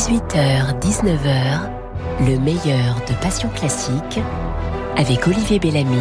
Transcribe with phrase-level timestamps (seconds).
[0.00, 1.60] 18h-19h,
[2.20, 4.18] le meilleur de Passion Classique
[4.96, 6.00] avec Olivier Bellamy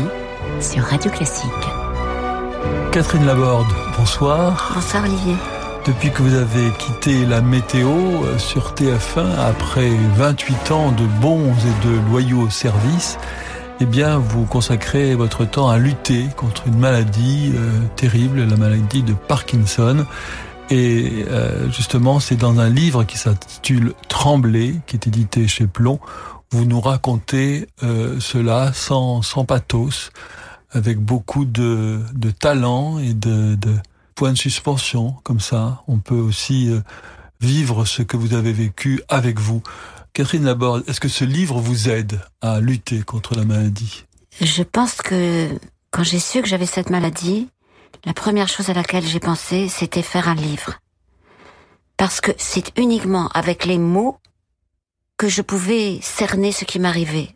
[0.61, 1.49] sur Radio Classique.
[2.93, 3.67] Catherine Laborde,
[3.97, 4.71] bonsoir.
[4.73, 5.35] Bonsoir Olivier.
[5.85, 11.51] Depuis que vous avez quitté la météo euh, sur TF1 après 28 ans de bons
[11.51, 13.17] et de loyaux services,
[13.81, 19.03] eh bien, vous consacrez votre temps à lutter contre une maladie euh, terrible, la maladie
[19.03, 20.05] de Parkinson.
[20.69, 25.99] Et euh, justement, c'est dans un livre qui s'intitule Trembler, qui est édité chez Plomb,
[26.51, 30.11] vous nous racontez euh, cela sans, sans pathos,
[30.71, 33.75] avec beaucoup de, de talent et de, de
[34.15, 35.81] points de suspension, comme ça.
[35.87, 36.81] On peut aussi euh,
[37.41, 39.63] vivre ce que vous avez vécu avec vous.
[40.13, 44.05] Catherine Laborde, est-ce que ce livre vous aide à lutter contre la maladie?
[44.41, 45.49] Je pense que
[45.91, 47.47] quand j'ai su que j'avais cette maladie,
[48.05, 50.79] la première chose à laquelle j'ai pensé, c'était faire un livre.
[51.97, 54.17] Parce que c'est uniquement avec les mots
[55.17, 57.35] que je pouvais cerner ce qui m'arrivait.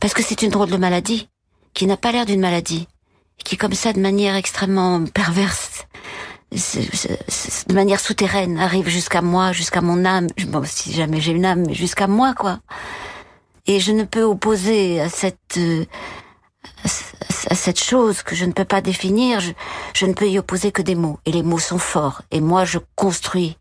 [0.00, 1.28] Parce que c'est une drôle de maladie,
[1.74, 2.88] qui n'a pas l'air d'une maladie,
[3.44, 5.86] qui comme ça, de manière extrêmement perverse,
[6.50, 11.72] de manière souterraine, arrive jusqu'à moi, jusqu'à mon âme, bon, si jamais j'ai une âme,
[11.74, 12.60] jusqu'à moi, quoi.
[13.66, 15.60] Et je ne peux opposer à cette,
[17.50, 19.52] à cette chose que je ne peux pas définir, je,
[19.94, 21.18] je ne peux y opposer que des mots.
[21.24, 22.22] Et les mots sont forts.
[22.30, 23.56] Et moi, je construis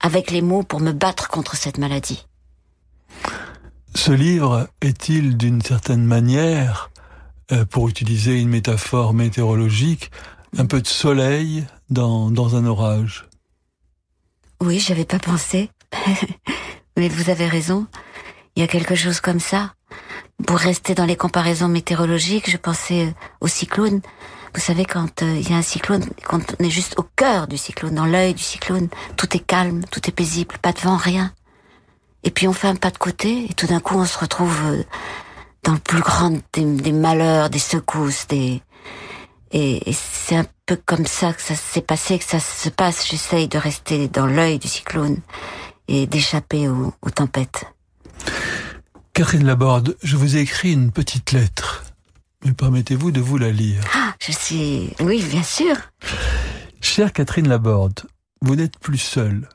[0.00, 2.26] avec les mots pour me battre contre cette maladie.
[3.94, 6.90] Ce livre est-il d'une certaine manière,
[7.52, 10.10] euh, pour utiliser une métaphore météorologique,
[10.56, 13.26] un peu de soleil dans, dans un orage?
[14.60, 15.70] Oui, j'avais pas pensé.
[16.96, 17.86] Mais vous avez raison.
[18.56, 19.74] Il y a quelque chose comme ça.
[20.46, 24.00] Pour rester dans les comparaisons météorologiques, je pensais au cyclone.
[24.54, 27.46] Vous savez, quand euh, il y a un cyclone, quand on est juste au cœur
[27.46, 30.96] du cyclone, dans l'œil du cyclone, tout est calme, tout est paisible, pas de vent,
[30.96, 31.32] rien.
[32.24, 34.60] Et puis on fait un pas de côté, et tout d'un coup on se retrouve
[34.64, 34.82] euh,
[35.62, 38.60] dans le plus grand des, malheurs, des secousses, des...
[39.52, 43.06] Et, c'est un peu comme ça que ça s'est passé, que ça se passe.
[43.06, 45.18] J'essaye de rester dans l'œil du cyclone
[45.88, 47.66] et d'échapper aux tempêtes.
[49.14, 51.84] Catherine Laborde, je vous ai écrit une petite lettre.
[52.46, 54.88] Mais permettez-vous de vous la lire Ah, je suis...
[55.00, 55.76] Oui, bien sûr.
[56.80, 58.00] Chère Catherine Laborde,
[58.40, 59.50] vous n'êtes plus seule.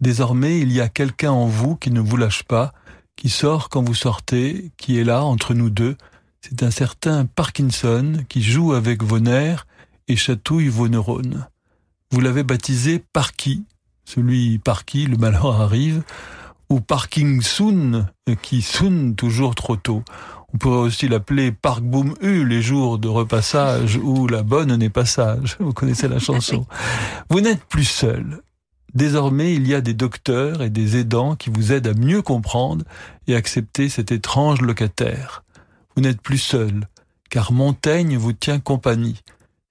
[0.00, 2.72] Désormais, il y a quelqu'un en vous qui ne vous lâche pas,
[3.14, 5.96] qui sort quand vous sortez, qui est là entre nous deux.
[6.40, 9.68] C'est un certain Parkinson qui joue avec vos nerfs
[10.08, 11.46] et chatouille vos neurones.
[12.10, 13.62] Vous l'avez baptisé Parky,
[14.04, 16.02] celui par qui le malheur arrive,
[16.70, 18.06] ou Parking Soon,
[18.42, 20.02] qui soon toujours trop tôt.
[20.54, 24.90] On pourrait aussi l'appeler Park Boom U, les jours de repassage où la bonne n'est
[24.90, 25.56] pas sage.
[25.60, 26.66] Vous connaissez la chanson.
[27.30, 28.40] Vous n'êtes plus seul.
[28.94, 32.84] Désormais, il y a des docteurs et des aidants qui vous aident à mieux comprendre
[33.28, 35.44] et accepter cet étrange locataire.
[35.94, 36.88] Vous n'êtes plus seul,
[37.30, 39.20] car Montaigne vous tient compagnie.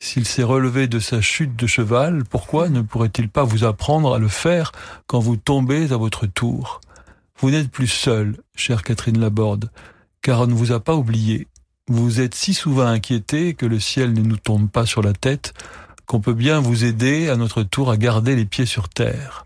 [0.01, 4.19] S'il s'est relevé de sa chute de cheval, pourquoi ne pourrait-il pas vous apprendre à
[4.19, 4.71] le faire
[5.07, 6.79] quand vous tombez à votre tour?
[7.41, 9.71] Vous n'êtes plus seul, chère Catherine Laborde,
[10.21, 11.47] car on ne vous a pas oublié.
[11.87, 15.53] Vous êtes si souvent inquiété que le ciel ne nous tombe pas sur la tête
[16.05, 19.45] qu'on peut bien vous aider à notre tour à garder les pieds sur terre.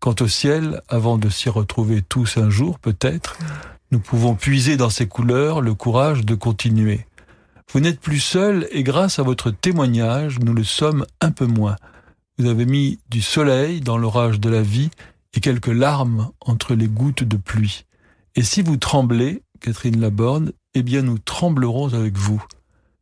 [0.00, 3.36] Quant au ciel, avant de s'y retrouver tous un jour, peut-être,
[3.90, 7.06] nous pouvons puiser dans ses couleurs le courage de continuer.
[7.70, 11.76] Vous n'êtes plus seul et grâce à votre témoignage, nous le sommes un peu moins.
[12.38, 14.90] Vous avez mis du soleil dans l'orage de la vie
[15.36, 17.84] et quelques larmes entre les gouttes de pluie.
[18.34, 22.42] Et si vous tremblez, Catherine Laborne, eh bien nous tremblerons avec vous.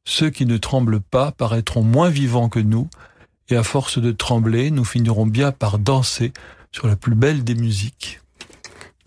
[0.04, 2.88] Ceux qui ne tremblent pas paraîtront moins vivants que nous,
[3.48, 6.32] et à force de trembler, nous finirons bien par danser
[6.72, 8.20] sur la plus belle des musiques.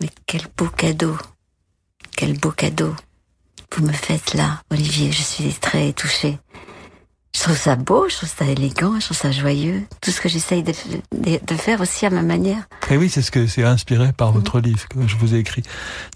[0.00, 1.16] Mais quel beau cadeau.
[2.16, 2.94] Quel beau cadeau.
[3.76, 6.38] Vous me faites là, Olivier, je suis très touchée.
[7.34, 9.84] Je trouve ça beau, je trouve ça élégant, je trouve ça joyeux.
[10.00, 10.72] Tout ce que j'essaye de,
[11.12, 12.66] de, de, faire aussi à ma manière.
[12.90, 14.62] Et oui, c'est ce que c'est inspiré par votre mmh.
[14.62, 15.62] livre que je vous ai écrit.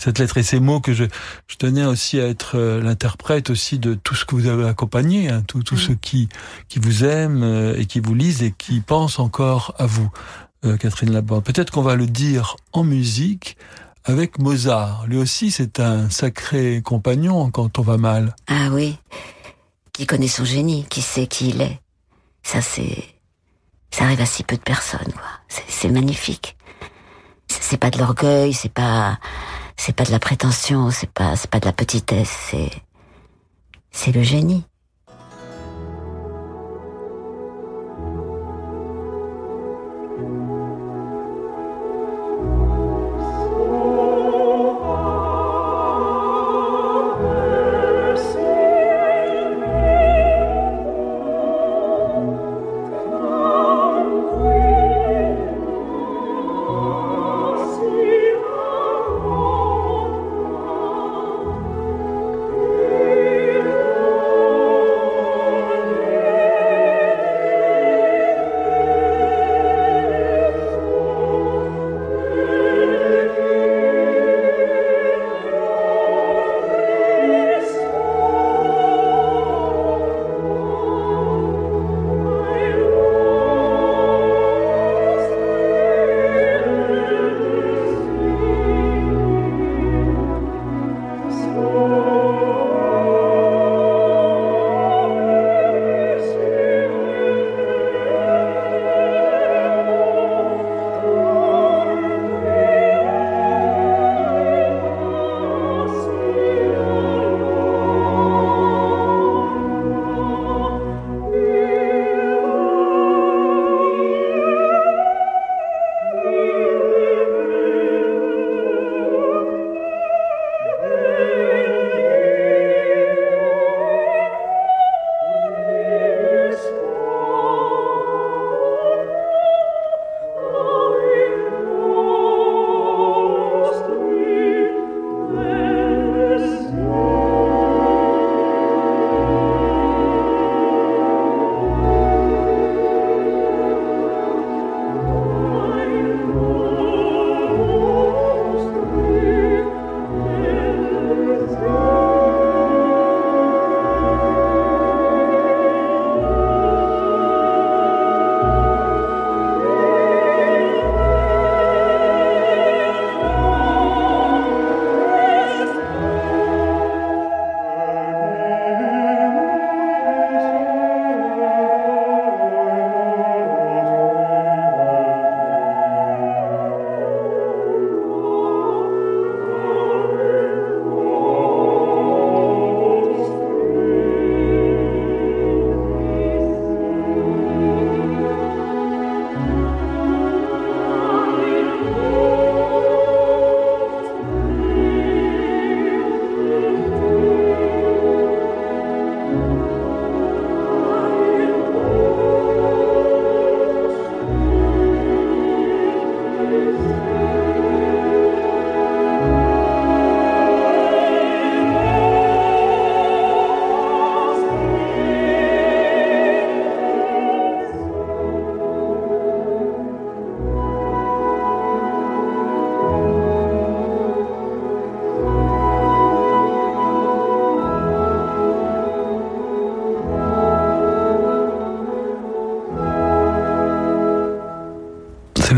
[0.00, 1.04] Cette lettre et ces mots que je,
[1.48, 5.28] je tenais aussi à être euh, l'interprète aussi de tout ce que vous avez accompagné,
[5.28, 5.78] hein, tous tout mmh.
[5.78, 6.28] ceux qui,
[6.68, 10.10] qui vous aiment euh, et qui vous lisent et qui pensent encore à vous,
[10.64, 11.44] euh, Catherine Laborde.
[11.44, 13.56] Peut-être qu'on va le dire en musique
[14.04, 15.06] avec Mozart.
[15.06, 18.34] Lui aussi, c'est un sacré compagnon quand on va mal.
[18.48, 18.96] Ah oui
[19.92, 21.80] qui connaît son génie, qui sait qui il est.
[22.42, 23.04] Ça, c'est,
[23.90, 25.28] ça arrive à si peu de personnes, quoi.
[25.48, 26.56] C'est magnifique.
[27.48, 29.18] C'est pas de l'orgueil, c'est pas,
[29.76, 32.70] c'est pas de la prétention, c'est pas, c'est pas de la petitesse, c'est,
[33.90, 34.64] c'est le génie.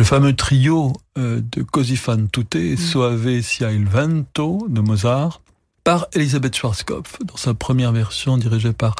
[0.04, 2.76] Le fameux trio euh, de Così fan tutte, mm.
[2.76, 5.40] Soave sia il vento de Mozart,
[5.82, 8.96] par Elisabeth Schwarzkopf, dans sa première version dirigée par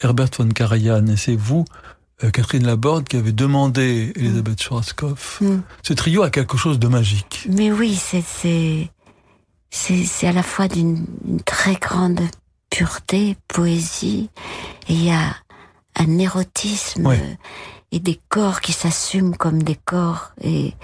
[0.00, 1.08] Herbert von Karajan.
[1.08, 1.64] Et c'est vous,
[2.22, 5.40] euh, Catherine Laborde, qui avez demandé Elisabeth Schwarzkopf.
[5.40, 5.62] Mm.
[5.82, 7.48] Ce trio a quelque chose de magique.
[7.50, 8.88] Mais oui, c'est
[9.70, 11.04] c'est à la fois d'une
[11.44, 12.20] très grande
[12.70, 14.30] pureté, poésie,
[14.88, 15.34] et il y a
[15.96, 17.12] un érotisme
[17.94, 20.74] et des corps qui s'assument comme des corps et,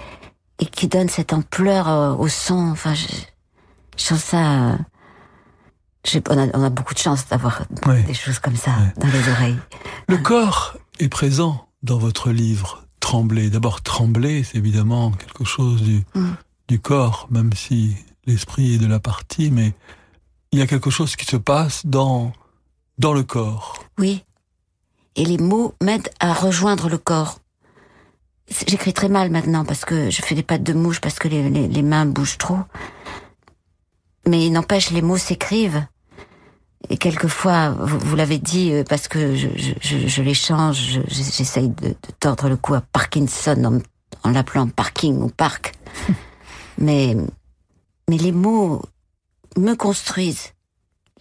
[0.59, 2.69] et qui donnent cette ampleur euh, au son.
[2.71, 3.05] Enfin, je,
[3.97, 4.69] je trouve ça.
[4.69, 4.77] Euh,
[6.29, 7.63] on, a, on, a, beaucoup de chance d'avoir
[8.07, 9.59] des choses comme ça dans les oreilles.
[10.07, 12.85] Le corps est présent dans votre livre.
[13.01, 13.49] Trembler.
[13.49, 16.31] D'abord, trembler, c'est évidemment quelque chose du, mm.
[16.69, 17.93] du corps, même si
[18.25, 19.73] l'esprit est de la partie, mais
[20.53, 22.31] il y a quelque chose qui se passe dans,
[22.99, 23.83] dans le corps.
[23.99, 24.23] Oui.
[25.15, 27.39] Et les mots m'aident à rejoindre le corps.
[28.67, 31.49] J'écris très mal maintenant parce que je fais des pattes de mouche parce que les,
[31.49, 32.59] les, mains bougent trop.
[34.27, 35.85] Mais n'empêche, les mots s'écrivent.
[36.89, 41.69] Et quelquefois, vous, vous l'avez dit, euh, parce que je, je, je les change, j'essaye
[41.69, 43.81] de, de, tordre le cou à Parkinson
[44.23, 45.73] en, en l'appelant parking ou parc.
[46.77, 47.15] mais,
[48.09, 48.81] mais les mots
[49.57, 50.53] me construisent.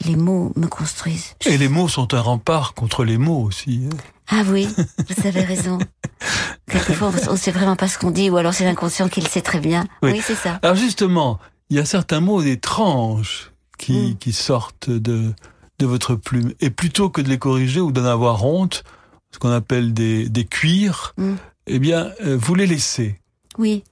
[0.05, 1.35] Les mots me construisent.
[1.45, 3.83] Et les mots sont un rempart contre les mots aussi.
[3.87, 3.97] Hein.
[4.29, 4.67] ah oui,
[5.09, 5.79] vous avez raison.
[6.71, 9.29] Quelquefois, on ne sait vraiment pas ce qu'on dit, ou alors c'est l'inconscient qui le
[9.29, 9.87] sait très bien.
[10.03, 10.59] Oui, c'est ça.
[10.63, 11.39] Alors justement,
[11.69, 14.17] il y a certains mots étranges qui, mm.
[14.17, 15.35] qui sortent de,
[15.79, 16.53] de votre plume.
[16.61, 18.85] Et plutôt que de les corriger ou d'en avoir honte,
[19.33, 21.35] ce qu'on appelle des, des cuirs, mm.
[21.67, 23.19] eh bien, euh, vous les laissez.
[23.59, 23.85] Oui.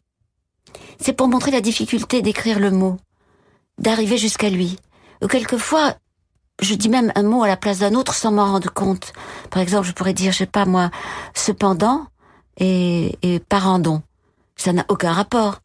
[1.00, 2.98] C'est pour montrer la difficulté d'écrire le mot
[3.78, 4.76] d'arriver jusqu'à lui.
[5.26, 5.94] Quelquefois,
[6.60, 9.12] je dis même un mot à la place d'un autre sans m'en rendre compte.
[9.50, 10.90] Par exemple, je pourrais dire, je sais pas moi,
[11.34, 12.06] cependant
[12.58, 14.02] et, et parandon.
[14.56, 15.60] Ça n'a aucun rapport.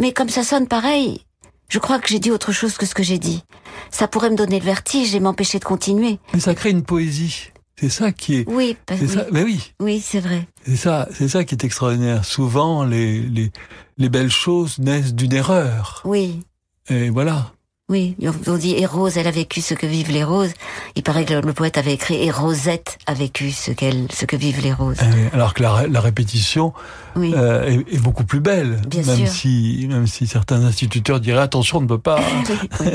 [0.00, 1.24] Mais comme ça sonne pareil,
[1.68, 3.44] je crois que j'ai dit autre chose que ce que j'ai dit.
[3.90, 6.18] Ça pourrait me donner le vertige et m'empêcher de continuer.
[6.34, 7.50] Mais ça crée une poésie.
[7.78, 8.48] C'est ça qui est.
[8.48, 9.08] Oui, bah oui.
[9.08, 9.72] Ça, mais oui.
[9.80, 10.46] Oui, c'est vrai.
[10.64, 12.24] C'est ça, c'est ça qui est extraordinaire.
[12.24, 13.50] Souvent, les, les,
[13.96, 16.02] les belles choses naissent d'une erreur.
[16.04, 16.44] Oui.
[16.88, 17.52] Et voilà.
[17.92, 20.54] Oui, on dit et Rose, elle a vécu ce que vivent les roses.
[20.96, 24.34] Il paraît que le poète avait écrit et Rosette a vécu ce qu'elle, ce que
[24.34, 24.96] vivent les roses.
[25.02, 26.72] Eh alors que la, la répétition
[27.18, 29.28] euh, est, est, beaucoup plus belle, Bien même sûr.
[29.28, 32.18] si même si certains instituteurs diraient attention, on ne peut pas.
[32.80, 32.88] oui,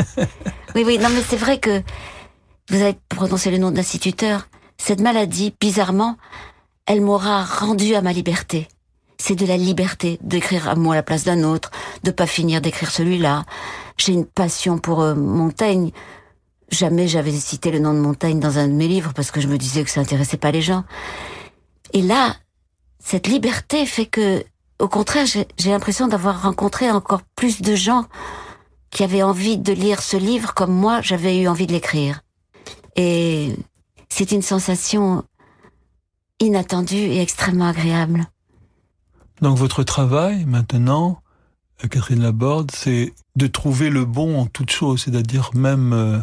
[0.73, 1.83] oui, oui, non mais c'est vrai que
[2.71, 4.47] vous avez prononcé le nom d'instituteur.
[4.79, 6.17] Cette maladie, bizarrement,
[6.87, 8.67] elle m'aura rendu à ma liberté
[9.19, 11.71] c'est de la liberté d'écrire un mot à la place d'un autre,
[12.03, 13.45] de pas finir d'écrire celui-là.
[13.97, 15.91] J'ai une passion pour euh, Montaigne.
[16.69, 19.47] Jamais j'avais cité le nom de Montaigne dans un de mes livres parce que je
[19.47, 20.83] me disais que ça intéressait pas les gens.
[21.93, 22.35] Et là,
[22.99, 24.43] cette liberté fait que,
[24.79, 28.05] au contraire, j'ai l'impression d'avoir rencontré encore plus de gens
[28.89, 32.21] qui avaient envie de lire ce livre comme moi j'avais eu envie de l'écrire.
[32.95, 33.55] Et
[34.09, 35.23] c'est une sensation
[36.39, 38.25] inattendue et extrêmement agréable.
[39.41, 41.21] Donc votre travail maintenant,
[41.85, 46.19] Catherine Laborde, c'est de trouver le bon en toute chose, c'est-à-dire même euh,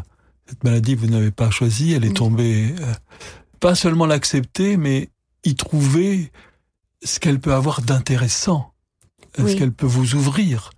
[0.46, 2.74] cette maladie vous n'avez pas choisie, elle est tombée.
[2.80, 2.92] Euh,
[3.60, 5.10] pas seulement l'accepter, mais
[5.44, 6.32] y trouver
[7.02, 8.72] ce qu'elle peut avoir d'intéressant,
[9.38, 9.52] oui.
[9.52, 10.70] ce qu'elle peut vous ouvrir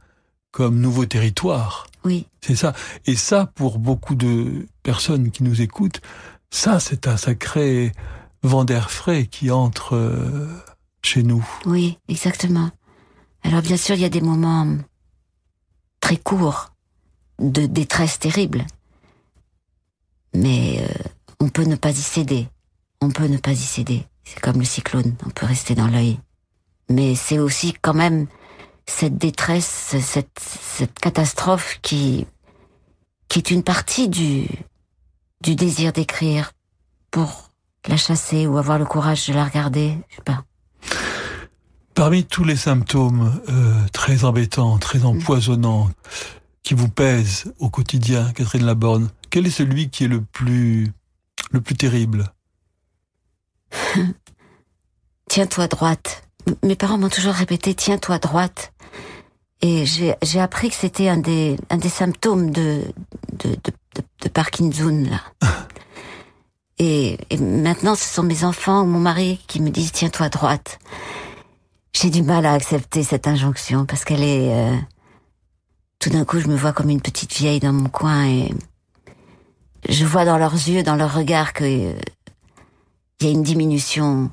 [0.50, 1.86] comme nouveau territoire.
[2.04, 2.26] Oui.
[2.40, 2.72] C'est ça.
[3.06, 6.00] Et ça, pour beaucoup de personnes qui nous écoutent,
[6.50, 7.92] ça, c'est un sacré
[8.42, 10.48] vent d'air frais qui entre euh,
[11.02, 11.46] chez nous.
[11.64, 12.70] Oui, exactement.
[13.46, 14.66] Alors bien sûr, il y a des moments
[16.00, 16.72] très courts
[17.38, 18.66] de détresse terrible.
[20.34, 22.48] Mais euh, on peut ne pas y céder.
[23.00, 24.04] On peut ne pas y céder.
[24.24, 26.18] C'est comme le cyclone, on peut rester dans l'œil.
[26.90, 28.26] Mais c'est aussi quand même
[28.84, 32.26] cette détresse, cette, catastrophe qui,
[33.28, 34.48] qui est une partie du,
[35.40, 36.50] du désir d'écrire
[37.12, 37.50] pour
[37.86, 40.44] la chasser ou avoir le courage de la regarder, je sais pas.
[41.96, 45.88] Parmi tous les symptômes euh, très embêtants, très empoisonnants,
[46.62, 50.92] qui vous pèsent au quotidien, Catherine Laborne, quel est celui qui est le plus,
[51.52, 52.26] le plus terrible?
[55.30, 56.28] Tiens-toi droite.
[56.62, 58.74] Mes parents m'ont toujours répété tiens-toi droite.
[59.62, 62.82] Et j'ai appris que c'était un des, un des symptômes de,
[63.32, 65.48] de, de, de, de Parkinson, là.
[66.78, 70.78] et, et maintenant, ce sont mes enfants ou mon mari qui me disent tiens-toi droite.
[71.98, 74.52] J'ai du mal à accepter cette injonction parce qu'elle est...
[74.52, 74.76] Euh...
[75.98, 78.52] Tout d'un coup, je me vois comme une petite vieille dans mon coin et
[79.88, 81.96] je vois dans leurs yeux, dans leur regard que il
[83.22, 84.30] y a une diminution.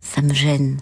[0.00, 0.76] Ça me gêne.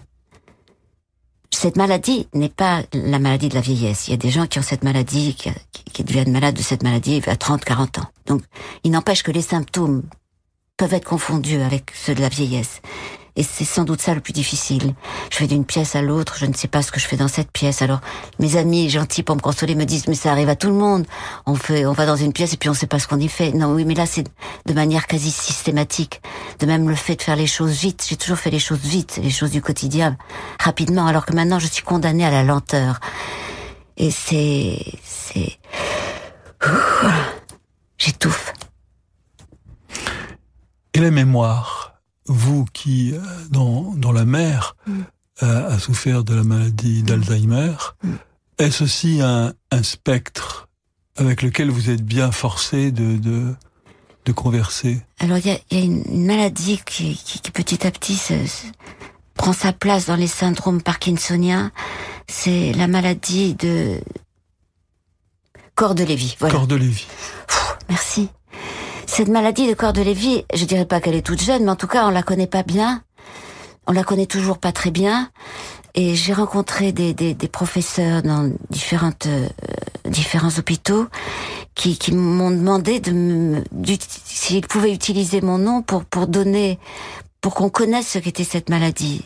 [1.51, 4.09] cette maladie n'est pas la maladie de la vieillesse.
[4.09, 5.51] Il y a des gens qui ont cette maladie, qui,
[5.93, 8.09] qui deviennent malades de cette maladie à 30, 40 ans.
[8.25, 8.41] Donc,
[8.83, 10.03] il n'empêche que les symptômes
[10.75, 12.81] peuvent être confondus avec ceux de la vieillesse.
[13.37, 14.93] Et c'est sans doute ça le plus difficile.
[15.31, 17.27] Je vais d'une pièce à l'autre, je ne sais pas ce que je fais dans
[17.27, 17.81] cette pièce.
[17.81, 17.99] Alors,
[18.39, 21.05] mes amis gentils pour me consoler me disent, mais ça arrive à tout le monde.
[21.45, 23.19] On fait, on va dans une pièce et puis on ne sait pas ce qu'on
[23.19, 23.51] y fait.
[23.51, 24.25] Non, oui, mais là, c'est
[24.65, 26.21] de manière quasi systématique.
[26.59, 28.05] De même le fait de faire les choses vite.
[28.07, 30.17] J'ai toujours fait les choses vite, les choses du quotidien,
[30.59, 32.99] rapidement, alors que maintenant, je suis condamnée à la lenteur.
[33.97, 35.57] Et c'est, c'est,
[37.97, 38.53] j'étouffe.
[40.93, 41.84] Et la mémoire?
[42.27, 43.19] Vous qui, euh,
[43.51, 45.01] dont, la mère mm.
[45.41, 47.05] a, souffert de la maladie mm.
[47.05, 48.13] d'Alzheimer, mm.
[48.59, 49.53] est-ce aussi un,
[49.83, 50.69] spectre
[51.17, 55.01] avec lequel vous êtes bien forcé de, de, converser?
[55.19, 57.19] Alors il y a, une maladie qui,
[57.53, 58.19] petit à petit
[59.35, 61.71] prend sa place dans les syndromes parkinsoniens.
[62.27, 63.99] C'est la maladie de
[65.75, 66.35] corps de Lévy.
[66.39, 66.55] Voilà.
[66.55, 67.05] Corps de Lévy.
[67.89, 68.29] merci.
[69.15, 71.77] Cette maladie de corps de Lévy, je dirais pas qu'elle est toute jeune, mais en
[71.77, 73.01] tout cas, on la connaît pas bien.
[73.87, 75.29] On la connaît toujours pas très bien.
[75.93, 79.47] Et j'ai rencontré des, des, des, professeurs dans différentes, euh,
[80.03, 81.07] différents hôpitaux
[81.75, 83.63] qui, qui m'ont demandé de
[84.25, 86.77] s'ils pouvaient utiliser mon nom pour, pour donner,
[87.39, 89.23] pour qu'on connaisse ce qu'était cette maladie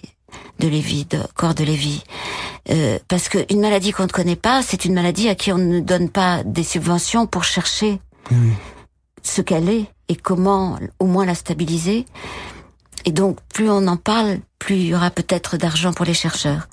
[0.59, 2.03] de Lévy, de corps de Lévy.
[2.69, 5.79] Euh, parce qu'une maladie qu'on ne connaît pas, c'est une maladie à qui on ne
[5.79, 7.99] donne pas des subventions pour chercher
[9.23, 12.05] ce qu'elle est et comment au moins la stabiliser.
[13.05, 16.67] Et donc, plus on en parle, plus il y aura peut-être d'argent pour les chercheurs.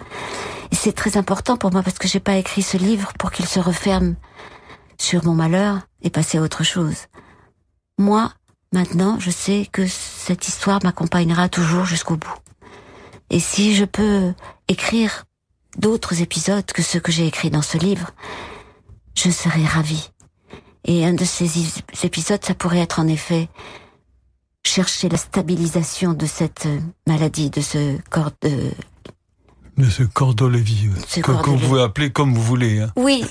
[0.72, 3.46] Et c'est très important pour moi parce que j'ai pas écrit ce livre pour qu'il
[3.46, 4.16] se referme
[4.98, 7.06] sur mon malheur et passer à autre chose.
[7.98, 8.32] Moi,
[8.72, 12.34] maintenant, je sais que cette histoire m'accompagnera toujours jusqu'au bout.
[13.30, 14.32] Et si je peux
[14.68, 15.24] écrire
[15.78, 18.10] d'autres épisodes que ceux que j'ai écrits dans ce livre,
[19.14, 20.10] je serai ravie.
[20.86, 21.50] Et un de ces
[22.04, 23.48] épisodes, ça pourrait être en effet
[24.64, 26.68] chercher la stabilisation de cette
[27.06, 28.70] maladie, de ce corps de...
[29.76, 32.80] De ce cordolévi, que, que vous pouvez appeler comme vous voulez.
[32.80, 32.90] Hein.
[32.96, 33.26] Oui,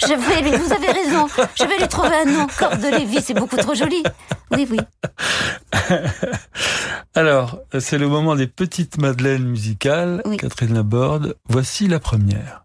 [0.00, 2.46] je vais, vous avez raison, je vais lui trouver un nom.
[2.58, 4.02] Cordolévi, c'est beaucoup trop joli.
[4.50, 4.78] Oui, oui.
[7.14, 10.24] Alors, c'est le moment des petites madeleines musicales.
[10.38, 12.64] Catherine Laborde, voici la première.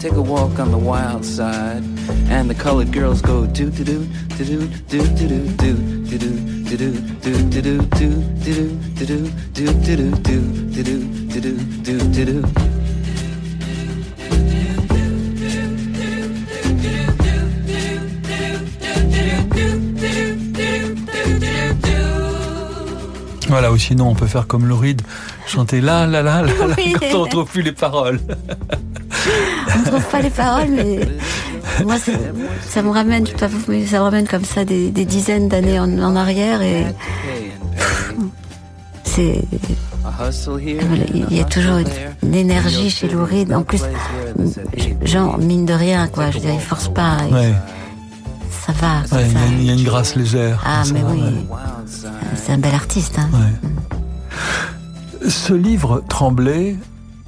[0.00, 1.84] take a walk on the wild side.
[2.30, 4.06] And the colored girls go do do do
[4.38, 5.06] do do do
[5.56, 5.76] do
[6.72, 6.92] do
[7.52, 7.90] do do
[23.48, 25.02] voilà, ou sinon on peut faire comme Lauride,
[25.46, 28.20] chanter là, là, là, là, là quand on ne trouve plus les paroles.
[29.74, 31.00] On ne trouve pas les paroles, mais
[31.84, 31.96] moi,
[32.68, 36.86] ça me ramène, ça me ramène comme ça des, dizaines d'années en, arrière et
[39.04, 39.42] c'est
[41.30, 41.78] il y a toujours
[42.22, 43.52] une, énergie chez Louride.
[43.52, 43.82] En plus,
[45.02, 46.30] genre mine de rien, quoi.
[46.30, 47.18] Je veux dire, il force pas.
[48.66, 49.20] Ça va.
[49.58, 50.62] il, y a, une grâce légère.
[50.64, 51.22] Ah, mais oui.
[52.36, 53.18] C'est un bel artiste.
[53.18, 53.28] Hein.
[55.28, 56.76] Ce livre, Tremblay,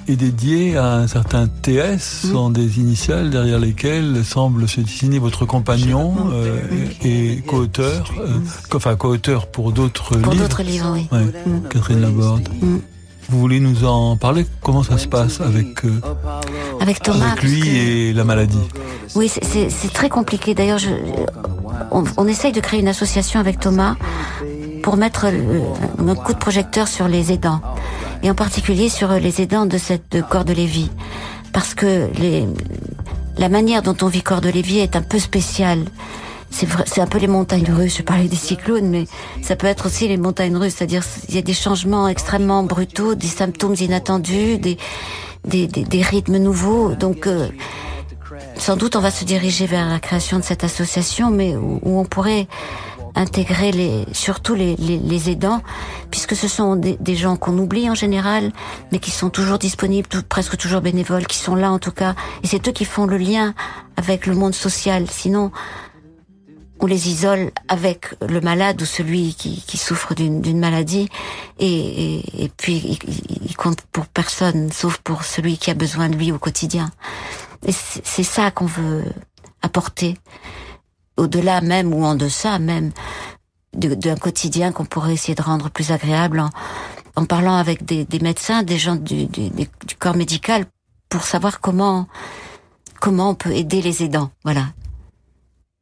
[0.08, 5.44] est dédié à un certain TS, sont des initiales derrière lesquelles semble se dessiner votre
[5.44, 6.60] compagnon euh,
[7.04, 8.38] et co-auteur, euh,
[8.74, 10.30] enfin co-auteur pour d'autres livres.
[10.30, 11.08] Pour d'autres livres, oui.
[11.10, 11.68] Mm.
[11.68, 12.48] Catherine Laborde.
[12.60, 12.76] Mm.
[13.28, 14.46] Vous voulez nous en parler?
[14.62, 16.00] Comment ça se passe avec, euh,
[16.80, 18.58] avec Thomas Avec lui et la maladie?
[19.14, 20.54] Oui, c'est très compliqué.
[20.54, 20.80] D'ailleurs,
[21.90, 23.96] on, on, essaye de créer une association avec Thomas
[24.82, 25.26] pour mettre
[25.98, 27.60] notre coup de projecteur sur les aidants,
[28.22, 30.90] et en particulier sur les aidants de cette corps de Lévis,
[31.52, 32.46] parce que les,
[33.38, 35.84] la manière dont on vit corps de Lévis est un peu spéciale.
[36.50, 37.96] C'est un peu les montagnes russes.
[37.96, 39.06] Je parlais des cyclones, mais
[39.40, 40.74] ça peut être aussi les montagnes russes.
[40.76, 44.76] C'est-à-dire, il y a des changements extrêmement brutaux, des symptômes inattendus, des,
[45.46, 46.94] des, des, rythmes nouveaux.
[46.94, 47.48] Donc, euh,
[48.56, 52.04] sans doute, on va se diriger vers la création de cette association, mais où, on
[52.04, 52.46] pourrait
[53.14, 55.62] intégrer les, surtout les, les, les aidants,
[56.10, 58.52] puisque ce sont des, des gens qu'on oublie en général,
[58.90, 62.14] mais qui sont toujours disponibles, tout, presque toujours bénévoles, qui sont là en tout cas,
[62.42, 63.54] et c'est eux qui font le lien
[63.96, 65.06] avec le monde social.
[65.10, 65.52] Sinon,
[66.80, 71.08] on les isole avec le malade ou celui qui, qui souffre d'une maladie,
[71.60, 76.16] et, et, puis il, il, compte pour personne, sauf pour celui qui a besoin de
[76.16, 76.90] lui au quotidien.
[77.64, 79.04] Et c'est ça qu'on veut
[79.62, 80.18] apporter,
[81.16, 82.92] au-delà même ou en deçà même
[83.74, 86.50] d'un quotidien qu'on pourrait essayer de rendre plus agréable en,
[87.16, 90.66] en parlant avec des, médecins, des gens du, du, du, corps médical
[91.08, 92.06] pour savoir comment
[93.00, 94.30] comment on peut aider les aidants.
[94.44, 94.68] Voilà.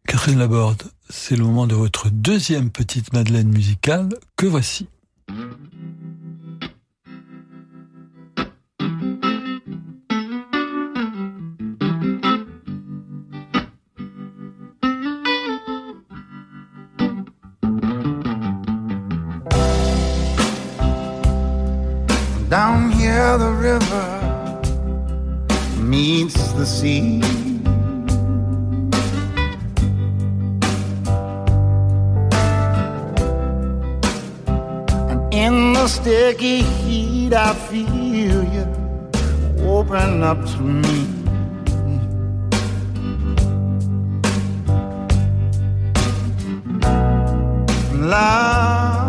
[0.07, 4.89] Catherine Laborde, c'est le moment de votre deuxième petite Madeleine musicale que voici?
[22.51, 24.07] Down here the river
[25.79, 27.23] meets the sea.
[35.09, 38.67] And in the sticky heat, I feel you
[39.65, 41.07] open up to me.
[47.95, 49.00] Love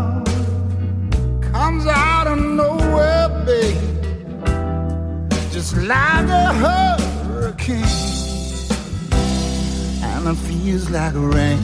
[5.72, 7.84] just like a hurricane,
[10.04, 11.60] and it feels like rain.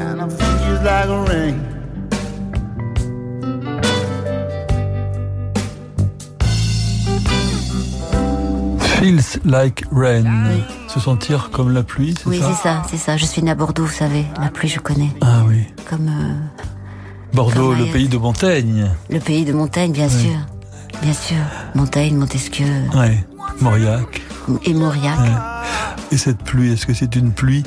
[0.00, 1.64] And it feels like rain.
[9.00, 10.26] Feels like rain.
[10.88, 13.16] Se sentir comme la pluie, c'est Oui, ça c'est ça, c'est ça.
[13.16, 14.24] Je suis née à Bordeaux, vous savez.
[14.40, 15.10] La pluie, je connais.
[15.20, 15.66] Ah oui.
[15.88, 16.57] Comme euh,
[17.32, 18.90] Bordeaux, le pays de Montaigne.
[19.10, 20.36] le pays de Montaigne, bien sûr.
[21.02, 21.36] Bien sûr.
[21.74, 23.24] Montaigne, Montesquieu Ouais.
[23.60, 24.22] Mauriac.
[24.64, 25.18] et Mauriac.
[26.10, 27.62] Et cette pluie, est-ce que c'est une pluie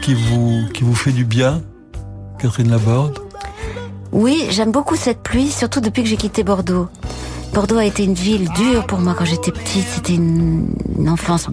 [0.00, 1.60] qui vous, qui vous fait du bien,
[2.38, 3.18] Catherine Laborde?
[4.12, 6.88] Oui, j'aime beaucoup cette pluie, surtout depuis que j'ai quitté Bordeaux.
[7.52, 9.84] Bordeaux a été une ville dure pour moi quand j'étais petite.
[9.94, 11.46] C'était une, une enfance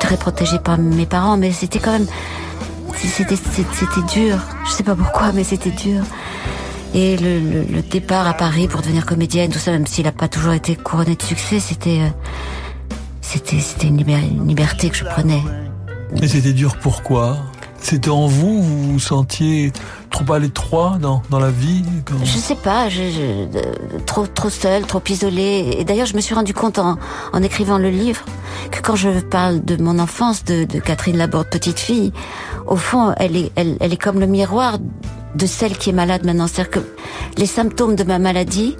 [0.00, 2.06] très protégée par mes parents, mais c'était quand même,
[2.96, 3.36] c'était
[4.12, 4.38] dur.
[4.66, 6.02] Je sais pas pourquoi, mais c'était dur.
[6.94, 10.12] Et le, le, le départ à Paris pour devenir comédienne, tout ça, même s'il n'a
[10.12, 12.08] pas toujours été couronné de succès, c'était, euh,
[13.20, 15.42] c'était, c'était une, liber- une liberté que je prenais.
[16.22, 17.36] Et c'était dur pourquoi?
[17.80, 19.70] C'était en vous, vous vous sentiez
[20.10, 23.72] trop à l'étroit dans, dans la vie Comment- Je sais pas, je, je- euh,
[24.06, 25.74] trop trop seule, trop isolée.
[25.78, 26.96] Et d'ailleurs, je me suis rendu compte en,
[27.32, 28.24] en écrivant le livre
[28.70, 32.12] que quand je parle de mon enfance, de, de Catherine Laborde, petite fille,
[32.66, 34.78] au fond, elle est elle, elle est comme le miroir
[35.34, 36.46] de celle qui est malade maintenant.
[36.46, 36.80] C'est-à-dire que
[37.38, 38.76] les symptômes de ma maladie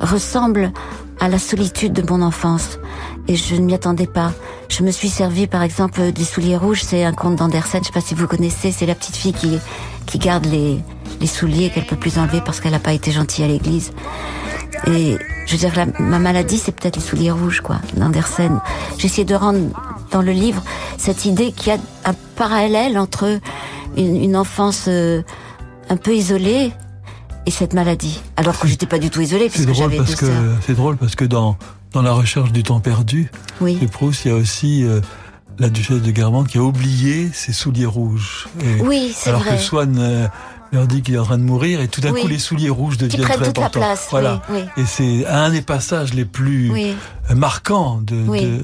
[0.00, 0.72] ressemblent
[1.20, 2.78] à la solitude de mon enfance.
[3.26, 4.32] Et je ne m'y attendais pas.
[4.68, 6.82] Je me suis servi, par exemple, des souliers rouges.
[6.82, 7.80] C'est un conte d'Andersen.
[7.82, 8.72] Je sais pas si vous connaissez.
[8.72, 9.58] C'est la petite fille qui,
[10.06, 10.78] qui garde les,
[11.20, 13.90] les souliers qu'elle peut plus enlever parce qu'elle n'a pas été gentille à l'église.
[14.86, 15.16] Et
[15.46, 18.60] je veux dire, la- ma maladie, c'est peut-être les souliers rouges, quoi, d'Andersen.
[19.02, 19.58] Essayé de rendre
[20.12, 20.62] dans le livre
[20.96, 23.40] cette idée qu'il y a un parallèle entre
[23.96, 25.22] une, une enfance euh,
[25.88, 26.72] un peu isolée
[27.46, 28.20] et cette maladie.
[28.36, 30.26] Alors que j'étais pas du tout isolée C'est puisque drôle j'avais parce que
[30.66, 31.56] c'est drôle parce que dans
[31.92, 33.30] dans la recherche du temps perdu,
[33.62, 33.76] Oui.
[33.76, 35.00] de Proust, il y a aussi euh,
[35.58, 38.46] la duchesse de Guermantes qui a oublié ses souliers rouges.
[38.62, 39.56] Et- Oui, c'est alors vrai.
[39.56, 40.28] que Swann euh,
[40.70, 42.20] leur dit qu'il est en train de mourir et tout d'un Oui.
[42.20, 44.08] coup les souliers rouges deviennent très toute la place.
[44.10, 44.42] Voilà.
[44.50, 46.94] Oui, Et c'est un des passages les plus oui,
[47.34, 48.60] marquants de, de,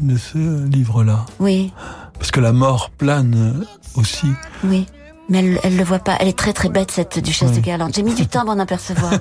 [0.00, 1.24] de ce livre-là.
[1.40, 1.72] oui,
[2.18, 4.28] Parce que la mort plane aussi.
[4.64, 4.86] oui.
[5.28, 6.16] Mais elle, elle le voit pas.
[6.20, 7.56] Elle est très très bête cette duchesse Oui.
[7.56, 7.88] de Guerlain.
[7.94, 9.12] J'ai mis du temps à m'en apercevoir.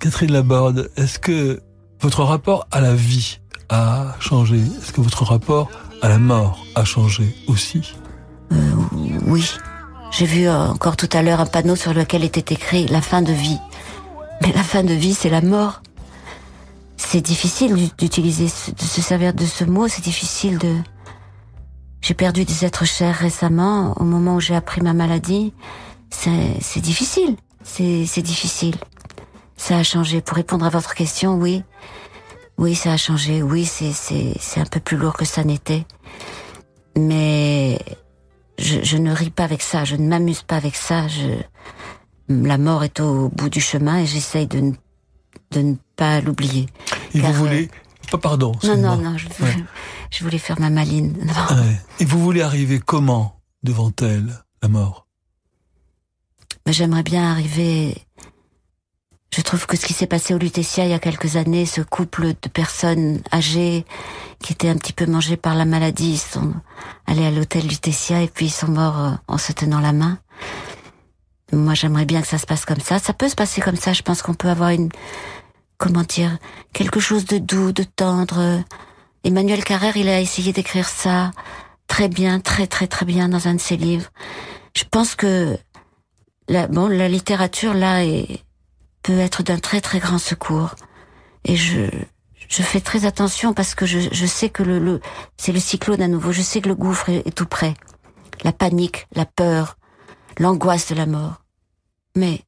[0.00, 1.60] Catherine Laborde, est-ce que
[2.00, 4.56] votre rapport à la vie a changé?
[4.56, 5.68] Est-ce que votre rapport
[6.02, 7.94] à la mort a changé aussi?
[9.26, 9.48] Oui.
[10.10, 13.22] J'ai vu euh, encore tout à l'heure un panneau sur lequel était écrit la fin
[13.22, 13.58] de vie.
[14.42, 15.82] Mais la fin de vie, c'est la mort.
[16.96, 19.86] c'est difficile d'utiliser, de se servir de ce mot.
[19.86, 20.74] C'est difficile de.
[22.00, 23.94] J'ai perdu des êtres chers récemment.
[24.00, 25.52] Au moment où j'ai appris ma maladie,
[26.10, 27.36] c'est difficile.
[27.62, 28.76] C'est difficile.
[29.56, 30.20] Ça a changé.
[30.20, 31.62] Pour répondre à votre question, oui,
[32.58, 33.42] oui, ça a changé.
[33.42, 35.84] Oui, c'est un peu plus lourd que ça n'était.
[36.96, 37.78] Mais
[38.58, 39.84] je, je, ne ris pas avec ça.
[39.84, 41.06] Je ne m'amuse pas avec ça.
[41.08, 41.42] Je,
[42.28, 44.72] la mort est au bout du chemin et j'essaye de,
[45.50, 46.66] de ne pas l'oublier.
[47.14, 47.64] Et vous voulez...
[47.64, 48.52] Euh, oh, pardon.
[48.64, 49.26] Non, non, non, je,
[50.10, 51.16] je, voulais faire ma maline.
[52.00, 55.06] Et vous voulez arriver comment devant elle, la mort?
[56.66, 58.06] J'aimerais bien arriver...
[59.32, 61.82] Je trouve que ce qui s'est passé au Lutetia il y a quelques années, ce
[61.82, 63.84] couple de personnes âgées
[64.42, 66.52] qui étaient un petit peu mangées par la maladie, ils sont
[67.06, 70.18] allés à l'hôtel Lutetia et puis ils sont morts euh, en se tenant la main.
[71.52, 72.98] Moi, j'aimerais bien que ça se passe comme ça.
[72.98, 73.92] Ça peut se passer comme ça.
[73.92, 74.88] Je pense qu'on peut avoir une,
[75.78, 76.38] comment dire,
[76.72, 78.62] quelque chose de doux, de tendre.
[79.24, 81.30] Emmanuel Carrère, il a essayé d'écrire ça
[81.86, 84.10] très bien, très très très bien dans un de ses livres.
[84.74, 85.58] Je pense que
[86.48, 88.42] la, bon, la littérature là est,
[89.02, 90.74] peut être d'un très très grand secours.
[91.44, 91.90] Et je,
[92.48, 95.00] je fais très attention parce que je, je sais que le, le
[95.36, 96.32] c'est le cyclone à nouveau.
[96.32, 97.74] Je sais que le gouffre est tout près.
[98.42, 99.76] La panique, la peur,
[100.38, 101.42] l'angoisse de la mort.
[102.16, 102.42] Mais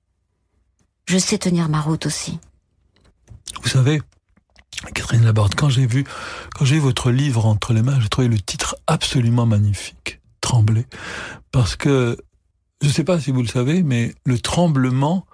[1.07, 2.39] je sais tenir ma route aussi.
[3.63, 4.01] Vous savez,
[5.13, 6.05] Catherine Laborde, quand j'ai vu,
[6.55, 10.87] quand j'ai votre livre entre les mains, j'ai trouvé le titre absolument magnifique, Trembler,
[11.51, 12.17] parce que
[12.81, 15.27] je ne sais pas si vous le savez, mais le tremblement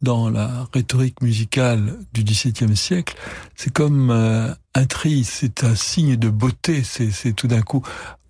[0.00, 3.16] dans la rhétorique musicale du XVIIe siècle,
[3.56, 7.82] c'est comme euh, un tri, c'est un signe de beauté, c'est tout d'un coup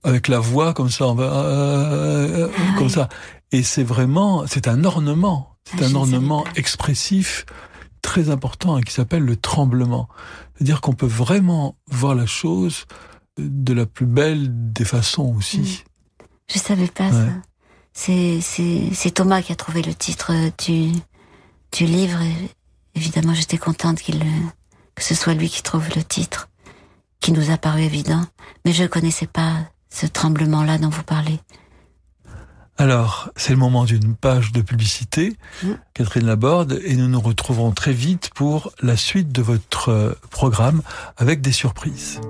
[0.03, 3.11] avec la voix comme ça, on va euh, euh, comme ça.
[3.53, 7.45] Et c'est vraiment, c'est un ornement, c'est un ornement expressif
[8.07, 10.09] très important qui s'appelle le tremblement.
[10.55, 12.87] C'est-à-dire qu'on peut vraiment voir la chose
[13.37, 15.59] de la plus belle des façons aussi.
[15.59, 16.25] Mm.
[16.55, 17.27] Je savais pas ça.
[17.93, 20.33] C'est, c'est, Thomas qui a trouvé le titre
[20.65, 20.93] du,
[21.73, 22.21] du livre.
[22.95, 24.23] évidemment, j'étais contente qu'il,
[24.95, 26.49] que ce soit lui qui trouve le titre,
[27.19, 28.25] qui nous a paru évident.
[28.65, 29.55] Mais je connaissais pas
[29.91, 31.41] ce tremblement-là dont vous parlez.
[32.79, 35.69] Alors, c'est le moment d'une page de publicité, mmh.
[35.95, 40.83] Catherine Laborde, et nous nous retrouverons très vite pour la suite de votre euh, programme
[41.17, 42.21] avec des surprises.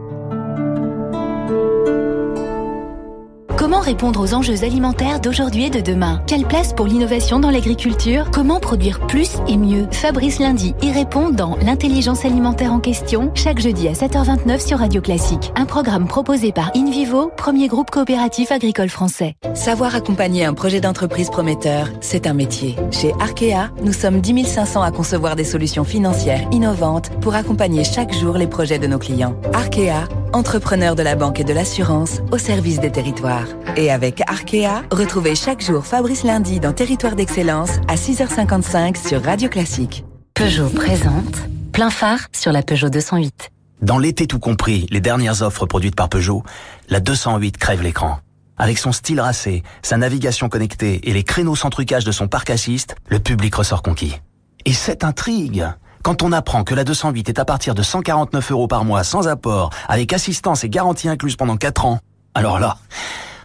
[3.56, 6.20] Comment répondre aux enjeux alimentaires d'aujourd'hui et de demain?
[6.26, 8.30] Quelle place pour l'innovation dans l'agriculture?
[8.30, 9.88] Comment produire plus et mieux?
[9.92, 15.00] Fabrice Lundi y répond dans L'intelligence alimentaire en question, chaque jeudi à 7h29 sur Radio
[15.00, 15.52] Classique.
[15.56, 19.36] Un programme proposé par InVivo, premier groupe coopératif agricole français.
[19.54, 22.76] Savoir accompagner un projet d'entreprise prometteur, c'est un métier.
[22.90, 28.12] Chez Arkea, nous sommes 10 500 à concevoir des solutions financières innovantes pour accompagner chaque
[28.12, 29.34] jour les projets de nos clients.
[29.54, 33.45] Arkea, entrepreneur de la banque et de l'assurance au service des territoires.
[33.76, 39.48] Et avec Arkea, retrouvez chaque jour Fabrice Lundi dans Territoire d'Excellence à 6h55 sur Radio
[39.48, 40.04] Classique.
[40.34, 41.36] Peugeot présente
[41.72, 43.50] plein phare sur la Peugeot 208.
[43.82, 46.42] Dans l'été tout compris, les dernières offres produites par Peugeot,
[46.88, 48.18] la 208 crève l'écran.
[48.56, 52.50] Avec son style racé, sa navigation connectée et les créneaux sans trucage de son parc
[52.50, 54.20] assist, le public ressort conquis.
[54.64, 55.66] Et cette intrigue
[56.06, 59.26] quand on apprend que la 208 est à partir de 149 euros par mois sans
[59.26, 61.98] apport, avec assistance et garantie incluse pendant 4 ans,
[62.32, 62.78] alors là,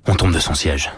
[0.07, 0.91] on tombe de son siège.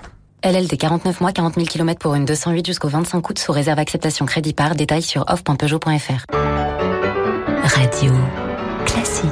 [0.44, 4.26] LLD 49 mois, 40 000 km pour une 208 jusqu'au 25 août sous réserve acceptation
[4.26, 4.76] crédit par.
[4.76, 6.26] Détail sur off.peugeot.fr.
[7.64, 8.12] Radio
[8.86, 9.32] classique.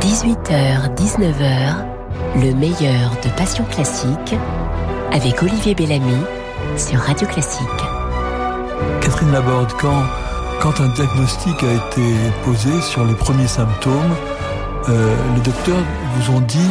[0.00, 1.84] 18h, 19h,
[2.36, 4.34] le meilleur de Passion classique
[5.12, 6.16] avec Olivier Bellamy
[6.76, 7.66] sur Radio Classique.
[9.00, 10.04] Catherine Laborde, quand,
[10.60, 14.14] quand un diagnostic a été posé sur les premiers symptômes,
[14.88, 15.82] euh, les docteurs
[16.16, 16.68] vous ont dit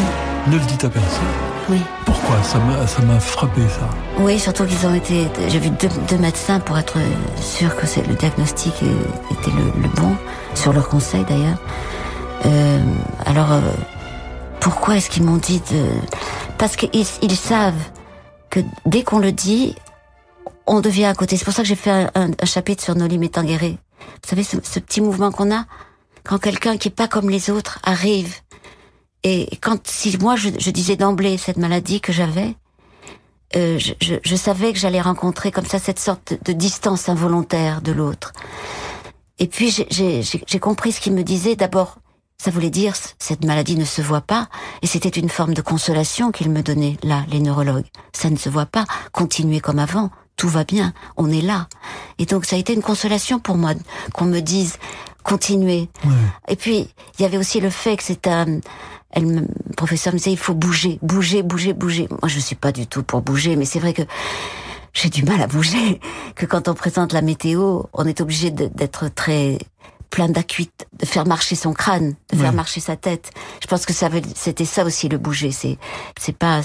[0.48, 1.26] ne le dites à personne.
[1.70, 1.82] Oui.
[2.06, 3.90] Pourquoi Ça m'a, ça m'a frappé ça?
[4.20, 5.28] Oui, surtout qu'ils ont été.
[5.50, 6.98] J'ai vu deux, médecins pour être
[7.42, 8.74] sûr que c'est, le diagnostic
[9.32, 10.16] était le, bon,
[10.56, 11.58] sur leur conseil d'ailleurs.
[12.46, 12.80] Euh,
[13.26, 13.62] alors, euh,
[14.62, 15.86] pourquoi est-ce qu'ils m'ont dit de.
[16.58, 17.74] Parce qu'ils ils savent
[18.50, 19.76] que dès qu'on le dit,
[20.66, 21.36] on devient à côté.
[21.36, 23.78] C'est pour ça que j'ai fait un, chapitre sur Noli Me Vous
[24.26, 25.66] savez, ce, ce petit mouvement qu'on a?
[26.28, 28.36] Quand quelqu'un qui est pas comme les autres arrive.
[29.24, 32.56] Et quand si moi je, disais d'emblée cette maladie que j'avais,
[33.56, 37.94] euh, je, je, savais que j'allais rencontrer comme ça cette sorte de distance involontaire de
[37.94, 38.34] l'autre.
[39.40, 41.56] Et puis j'ai compris ce qu'il me disait.
[41.56, 42.00] D'abord,
[42.38, 44.50] ça voulait dire cette maladie ne se voit pas,
[44.82, 47.88] et c'était une forme de consolation qu'il me donnait là, les neurologues.
[48.14, 48.86] Ça ne se voit pas.
[49.12, 51.68] Continuez comme avant, tout va bien, on est là.
[52.20, 53.74] Et donc ça a été une consolation pour moi
[54.14, 54.78] qu'on me dise
[55.28, 55.90] continuez.
[56.48, 56.88] Et puis
[57.20, 58.60] il y avait aussi le fait que c'est un
[59.12, 62.08] elle, le professeur me disait il faut bouger, bouger, bouger, bouger.
[62.10, 64.04] Moi je suis pas du tout pour bouger, mais c'est vrai que
[64.94, 66.00] j'ai du mal à bouger.
[66.36, 69.58] Que quand on présente la météo, on est obligé d'être très
[70.12, 73.32] plein d'acuite, de faire marcher son crâne, de faire marcher sa tête.
[73.62, 75.52] Je pense que ça c'était ça aussi le bouger.
[75.52, 75.78] C'est
[76.18, 76.62] c'est pas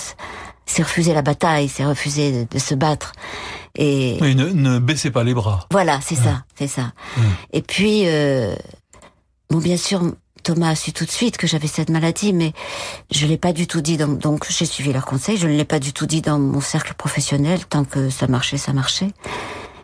[0.66, 3.12] c'est refuser la bataille, c'est refuser de, se battre.
[3.76, 5.66] Et oui, ne, ne baissez pas les bras.
[5.70, 6.92] Voilà, c'est ça, c'est ça.
[7.52, 8.54] Et puis, euh,
[9.50, 10.02] bon, bien sûr,
[10.42, 12.52] Thomas a su tout de suite que j'avais cette maladie, mais
[13.10, 13.96] je l'ai pas du tout dit.
[13.96, 15.36] donc, j'ai suivi leur conseil.
[15.36, 17.64] Je ne l'ai pas du tout dit dans mon cercle professionnel.
[17.66, 19.10] Tant que ça marchait, ça marchait.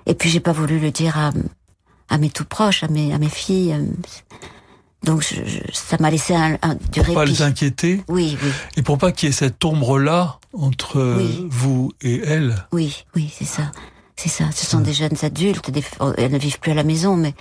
[0.06, 1.32] Et puis, j'ai pas voulu le dire à,
[2.08, 3.76] à mes tout proches, à mes, à mes filles.
[5.04, 5.22] Donc
[5.72, 8.02] ça m'a laissé un, un, du pour pas les inquiéter.
[8.08, 8.50] Oui, oui.
[8.76, 11.00] Et pour pas qu'il y ait cette ombre-là entre
[11.48, 12.66] vous et elle.
[12.72, 13.70] Oui, oui, c'est ça.
[14.16, 14.50] C'est ça.
[14.52, 15.70] Ce sont des jeunes adultes.
[16.00, 17.34] Oh, elles ne vivent plus à la maison, mais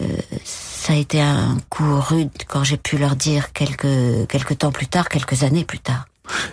[0.00, 4.72] euh, ça a été un coup rude quand j'ai pu leur dire quelques quelques temps
[4.72, 6.06] plus tard, quelques années plus tard.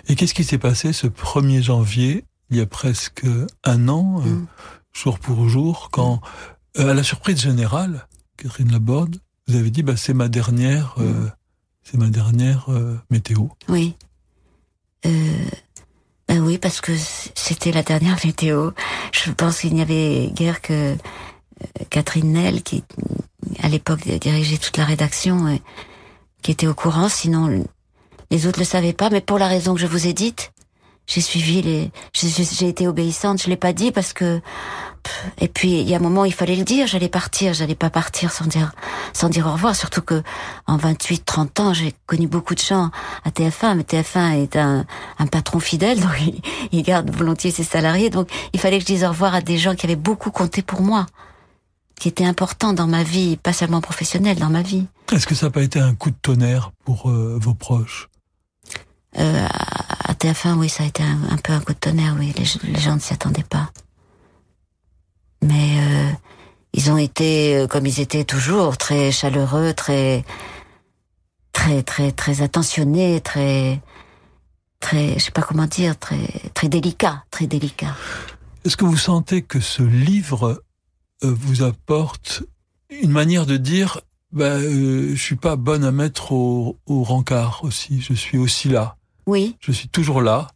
[0.08, 3.24] Et qu'est-ce qui s'est passé ce 1er janvier, il y a presque
[3.64, 4.46] un an, euh, mm.
[4.92, 6.20] jour pour jour, quand,
[6.78, 11.30] euh, à la surprise générale, Catherine Laborde, vous avez dit, bah, c'est ma dernière, mm.
[11.84, 13.46] c'est ma dernière euh, météo.
[13.68, 13.94] Oui.
[16.30, 16.92] Euh, ben oui, parce que
[17.34, 18.70] c'était la dernière météo.
[19.12, 20.96] Je pense qu'il n'y avait guère que
[21.90, 22.84] Catherine Nel, qui
[23.62, 25.62] à l'époque dirigeait toute la rédaction, et,
[26.42, 27.08] qui était au courant.
[27.08, 27.64] Sinon,
[28.30, 29.10] les autres ne le savaient pas.
[29.10, 30.52] Mais pour la raison que je vous ai dite,
[31.06, 33.42] j'ai suivi les, j'ai été obéissante.
[33.42, 34.40] Je l'ai pas dit parce que
[35.40, 37.90] et puis il y a un moment il fallait le dire, j'allais partir, j'allais pas
[37.90, 38.72] partir sans dire
[39.12, 40.22] sans dire au revoir, surtout que
[40.66, 42.90] en 28 30 ans, j'ai connu beaucoup de gens
[43.24, 44.84] à TF1, mais TF1 est un,
[45.18, 46.12] un patron fidèle donc
[46.72, 49.58] il, garde volontiers ses salariés, donc il fallait que je dise au revoir à des
[49.58, 51.06] gens qui avaient beaucoup compté pour moi,
[51.98, 54.86] qui étaient importants dans ma vie, pas seulement professionnelle, dans ma vie.
[55.12, 58.08] Est-ce que ça n'a pas été un coup de tonnerre pour euh, vos proches?
[59.18, 59.46] Euh,
[60.04, 62.32] à TF1, oui, ça a été un, peu un coup de tonnerre, oui.
[62.36, 63.70] Les, les gens ne s'y attendaient pas
[65.42, 66.10] mais euh,
[66.72, 70.24] ils ont été, euh, comme ils étaient toujours, très chaleureux, très,
[71.52, 73.80] très, très, très attentionnés, très,
[74.80, 77.94] très, je sais pas comment dire, très, très délicat, très délicat.
[78.64, 80.62] Est-ce que vous sentez que ce livre
[81.24, 82.42] euh, vous apporte
[82.90, 84.00] une manière de dire,
[84.32, 88.96] bah, je suis pas bonne à mettre au, au rencard aussi, je suis aussi là.
[89.26, 89.56] Oui.
[89.60, 90.48] Je suis toujours là.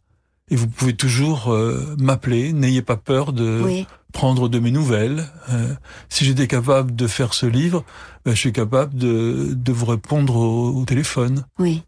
[0.53, 1.51] Et vous pouvez toujours
[1.97, 5.27] m'appeler, n'ayez pas peur de, oui prendre de mes nouvelles.
[5.49, 5.73] Euh,
[6.07, 7.83] si j'étais capable de faire ce livre,
[8.23, 11.43] ben, je suis capable de, de vous répondre au, téléphone.
[11.59, 11.83] Oui.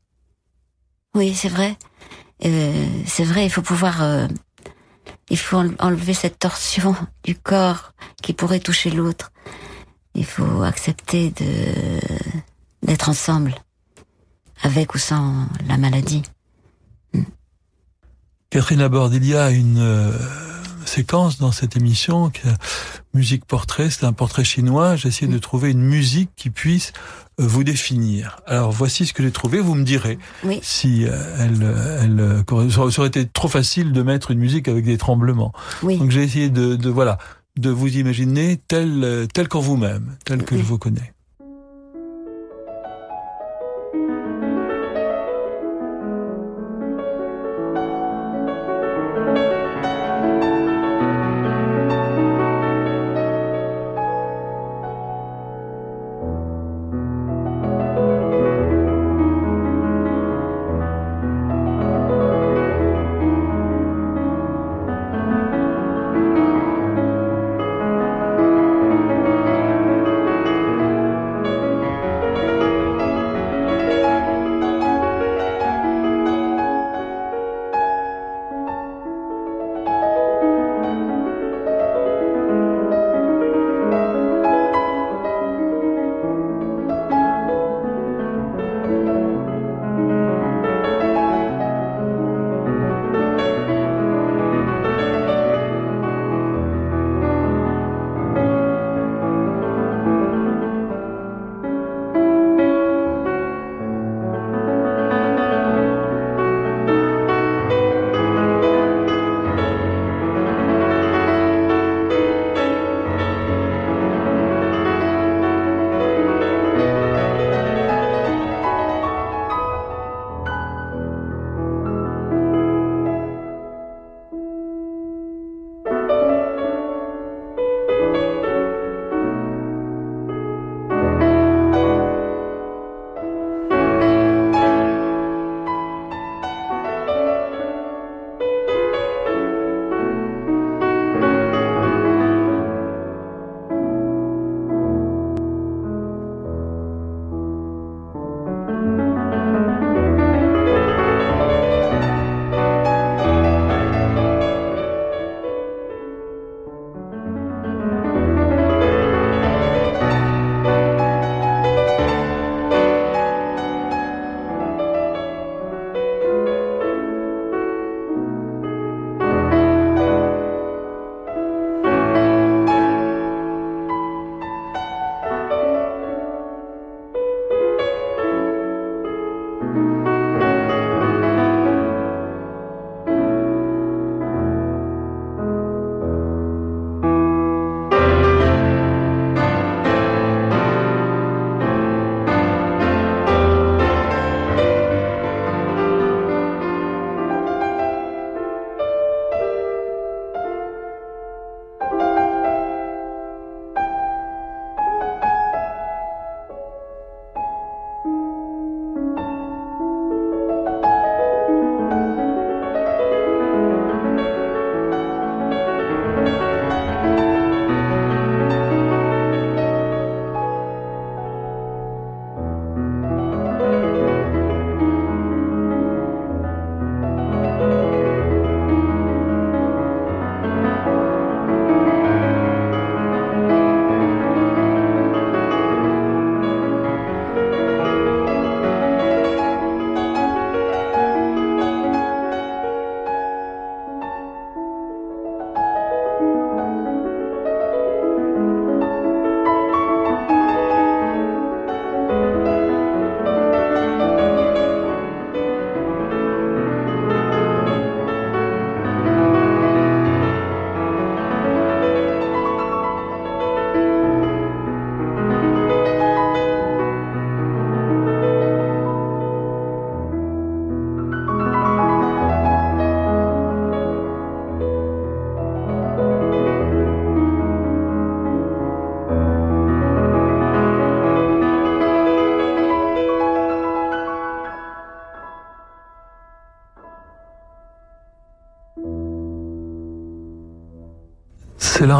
[1.13, 1.78] Oui, c'est vrai.
[2.43, 4.04] Euh, c'est vrai, il faut pouvoir...
[4.04, 4.28] Euh,
[5.30, 9.32] il faut enlever cette torsion du corps qui pourrait toucher l'autre.
[10.13, 11.99] Il faut accepter de
[12.84, 13.56] d'être ensemble,
[14.62, 16.21] avec ou sans la maladie.
[18.56, 19.86] Catherine Laborde, il y a une
[20.86, 22.39] séquence dans cette émission, qui
[23.13, 24.96] musique portrait, c'est un portrait chinois.
[24.96, 26.94] J'ai essayé de trouver une musique qui puisse
[27.41, 28.39] euh, vous définir.
[28.48, 29.60] Alors voici ce que j'ai trouvé.
[29.60, 30.18] Vous me direz
[30.62, 31.68] si euh, elle,
[32.02, 35.52] elle, ça aurait été trop facile de mettre une musique avec des tremblements.
[35.84, 37.18] Donc j'ai essayé de, de, voilà
[37.60, 41.14] de vous imaginer tel tel qu'en vous-même, tel que je vous connais.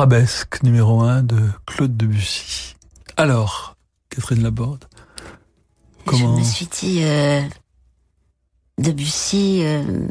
[0.06, 2.76] C'est l'arabesque numéro un de Claude Debussy.
[3.18, 3.76] Alors,
[4.12, 4.86] Catherine Laborde,
[6.06, 6.36] comment...
[6.36, 7.42] Je me suis dit, euh,
[8.78, 10.08] Debussy, euh,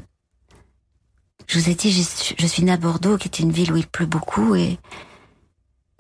[1.47, 3.71] je vous ai dit, je suis, je suis née à Bordeaux, qui est une ville
[3.71, 4.81] où il pleut beaucoup, et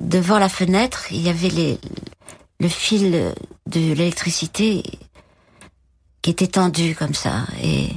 [0.00, 1.78] devant la fenêtre, il y avait les,
[2.58, 3.32] le fil
[3.66, 4.82] de l'électricité
[6.20, 7.90] qui était tendu comme ça, et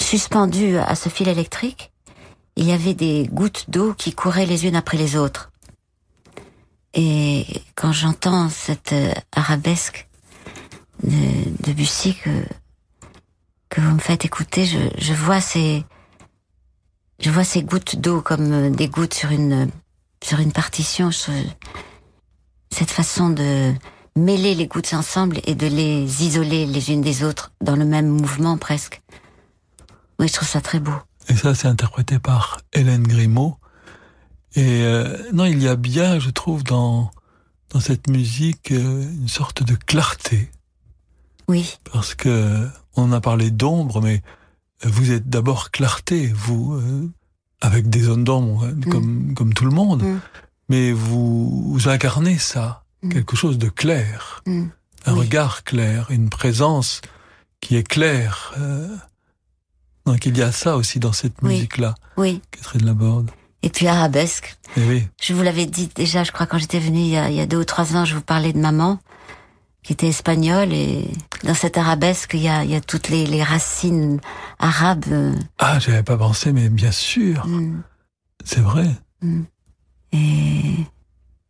[0.00, 1.92] suspendu à ce fil électrique,
[2.58, 5.50] il y avait des gouttes d'eau qui couraient les unes après les autres.
[6.94, 7.46] Et
[7.76, 10.08] quand j'entends cette euh, arabesque
[11.04, 12.30] de, de Bussy que,
[13.68, 15.84] que vous me faites écouter, je, je vois ces,
[17.20, 19.70] je vois ces gouttes d'eau comme euh, des gouttes sur une,
[20.24, 21.10] sur une partition.
[21.10, 21.30] Je-
[22.70, 23.72] cette façon de
[24.16, 28.08] mêler les gouttes ensemble et de les isoler les unes des autres dans le même
[28.08, 29.00] mouvement presque.
[30.18, 30.92] Oui, je trouve ça très beau.
[31.28, 33.56] Et ça, c'est interprété par Hélène Grimaud.
[34.54, 37.10] Et euh, non, il y a bien, je trouve, dans,
[37.70, 40.50] dans cette musique, euh, une sorte de clarté.
[41.48, 44.22] Oui, Parce que on a parlé d'ombre, mais
[44.84, 47.08] vous êtes d'abord clarté, vous, euh,
[47.60, 50.02] avec des zones d'ombre, hein, comme, comme tout le monde.
[50.02, 50.20] Mm.
[50.68, 53.10] Mais vous, vous incarnez ça, Mm.
[53.10, 54.64] quelque chose de clair, Mm.
[55.06, 55.20] un Oui.
[55.20, 57.00] regard clair, une présence
[57.60, 58.54] qui est claire.
[60.08, 61.50] Donc il y a ça aussi dans cette Oui.
[61.54, 62.42] musique-là, oui.
[62.50, 63.30] Catherine Laborde.
[63.62, 64.56] Et puis arabesque.
[64.76, 67.28] Eh oui, Je vous l'avais dit déjà, je crois, quand j'étais venue il y, a,
[67.30, 68.98] il y a deux ou trois ans, je vous parlais de maman,
[69.82, 71.10] qui était espagnole, et
[71.44, 74.20] dans cette arabesque, il y a, il y a toutes les, les racines
[74.58, 75.04] arabes.
[75.58, 77.82] ah, j'avais pas pensé, mais bien sûr, mm,
[78.44, 78.88] c'est vrai.
[79.22, 79.42] mm.
[80.12, 80.62] Et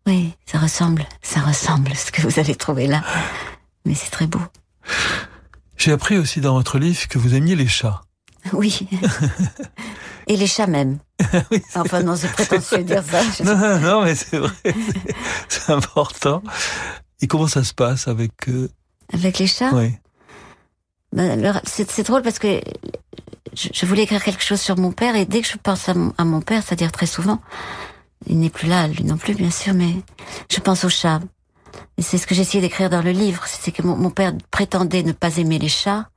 [0.07, 3.03] oui, ça ressemble, ça ressemble ce que vous allez trouver là.
[3.85, 4.41] Mais c'est très beau.
[5.77, 8.01] J'ai appris aussi dans votre livre que vous aimiez les chats.
[8.53, 8.87] Oui.
[10.27, 10.99] Et les chats même.
[11.51, 13.21] Oui, Enfin non, c'est prétentieux de dire ça.
[13.37, 14.53] Je- Non, non, non, mais c'est vrai,
[15.49, 16.43] c'est- important.
[17.21, 18.33] Et comment ça se passe avec...
[18.49, 18.69] euh,
[19.13, 19.95] Avec les chats oui.
[21.13, 22.61] Ben, c'est c'est drôle parce que
[23.55, 25.95] je, je voulais écrire quelque chose sur mon père et dès que je pense à
[25.95, 27.41] mon, à mon père, c'est-à-dire très souvent,
[28.27, 29.95] il n'est plus là, lui non plus bien sûr, mais
[30.51, 31.21] je pense aux chats.
[31.97, 34.33] Et c'est ce que j'ai essayé d'écrire dans le livre, c'est que mon, mon père
[34.51, 36.09] prétendait ne pas aimer les chats,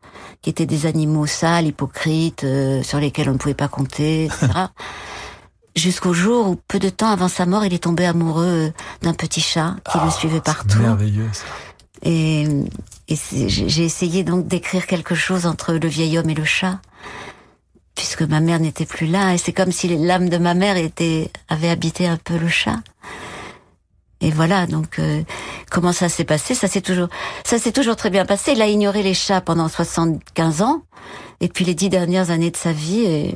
[0.42, 4.48] qui étaient des animaux sales, hypocrites, euh, sur lesquels on ne pouvait pas compter, etc.
[5.76, 9.40] Jusqu'au jour où, peu de temps avant sa mort, il est tombé amoureux d'un petit
[9.40, 10.80] chat qui le suivait C'est partout.
[10.80, 11.46] merveilleux, ça.
[12.04, 12.44] Et,
[13.08, 13.16] et
[13.48, 16.80] j'ai essayé donc d'écrire quelque chose entre le vieil homme et le chat,
[17.96, 19.34] puisque ma mère n'était plus là.
[19.34, 22.80] Et c'est comme si l'âme de ma mère était avait habité un peu le chat.
[24.22, 25.24] Et voilà, donc euh,
[25.72, 26.54] comment ça s'est passé?
[26.56, 27.08] Ça s'est toujours,
[27.44, 28.52] ça s'est toujours très bien passé.
[28.54, 30.84] Il a ignoré les chats pendant 75 ans,
[31.40, 33.32] et puis les dix dernières années de sa vie, euh,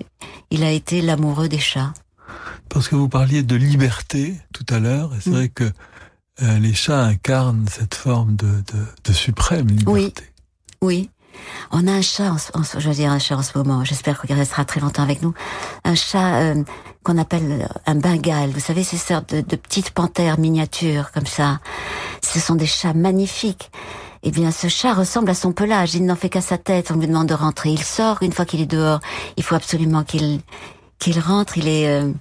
[0.51, 1.93] il a été l'amoureux des chats.
[2.69, 5.33] Parce que vous parliez de liberté tout à l'heure, et c'est Mm.
[5.33, 5.63] vrai que
[6.43, 9.91] euh, les chats incarnent cette forme de, de, de suprême liberté.
[9.91, 10.13] Oui.
[10.81, 11.09] Oui.
[11.71, 14.35] On a un chat, en, je veux dire un chat en ce moment, j'espère qu'il
[14.35, 15.33] restera très longtemps avec nous,
[15.83, 16.63] un chat euh,
[17.05, 18.49] qu'on appelle un bengale.
[18.49, 21.59] Vous savez, ces sortes de, de petites panthères miniatures comme ça.
[22.21, 23.71] Ce sont des chats magnifiques.
[24.23, 25.93] Eh bien, ce chat ressemble à son pelage.
[25.93, 26.89] Il n'en fait qu'à sa tête.
[26.91, 27.69] On lui demande de rentrer.
[27.69, 28.17] Il sort.
[28.21, 28.99] Une fois qu'il est dehors,
[29.37, 30.41] il faut absolument qu'il
[30.97, 31.59] qu'il rentre.
[31.59, 32.11] Il est euh,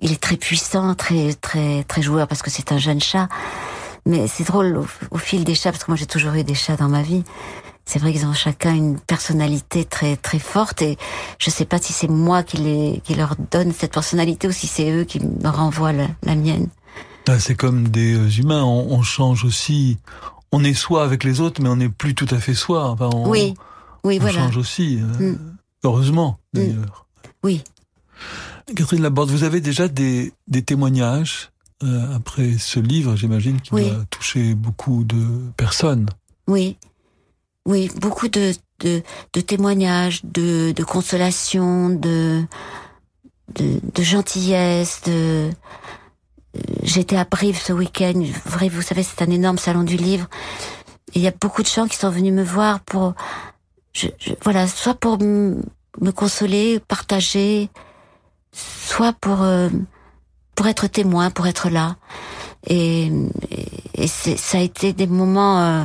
[0.00, 3.28] il est très puissant, très très très joueur parce que c'est un jeune chat.
[4.06, 6.54] Mais c'est drôle au, au fil des chats parce que moi j'ai toujours eu des
[6.54, 7.24] chats dans ma vie.
[7.84, 10.96] C'est vrai qu'ils ont chacun une personnalité très très forte et
[11.38, 14.66] je sais pas si c'est moi qui les qui leur donne cette personnalité ou si
[14.66, 16.68] c'est eux qui me renvoient la, la mienne.
[17.28, 19.98] Ah, C'est comme des euh, humains, on, on change aussi.
[20.52, 22.88] On est soi avec les autres, mais on n'est plus tout à fait soi.
[22.90, 23.54] Enfin, on, Oui,
[24.04, 24.38] oui, on voilà.
[24.40, 24.98] change aussi.
[25.20, 25.38] euh, Mm.
[25.84, 27.06] Heureusement, d'ailleurs.
[27.42, 27.62] Oui.
[28.76, 31.50] Catherine Laborde, vous avez déjà des, des témoignages
[31.82, 33.88] euh, après ce livre, j'imagine, qui Oui.
[33.90, 36.06] doit toucher beaucoup de personnes.
[36.46, 36.76] Oui,
[37.66, 39.02] oui, beaucoup de, de,
[39.32, 42.42] de témoignages, de, de consolation, de,
[43.54, 45.50] de, de gentillesse, de...
[46.82, 48.22] J'étais à Brive ce week-end.
[48.46, 50.28] Brive, vous savez, c'est un énorme salon du livre.
[51.14, 53.14] Et il y a beaucoup de gens qui sont venus me voir pour,
[53.94, 55.62] je, je- voilà, soit pour me
[56.14, 57.70] consoler, partager,
[58.52, 59.68] soit pour euh,
[60.54, 61.96] pour être témoin, pour être là.
[62.66, 63.10] Et,
[63.50, 65.84] et, et ça a été des moments euh,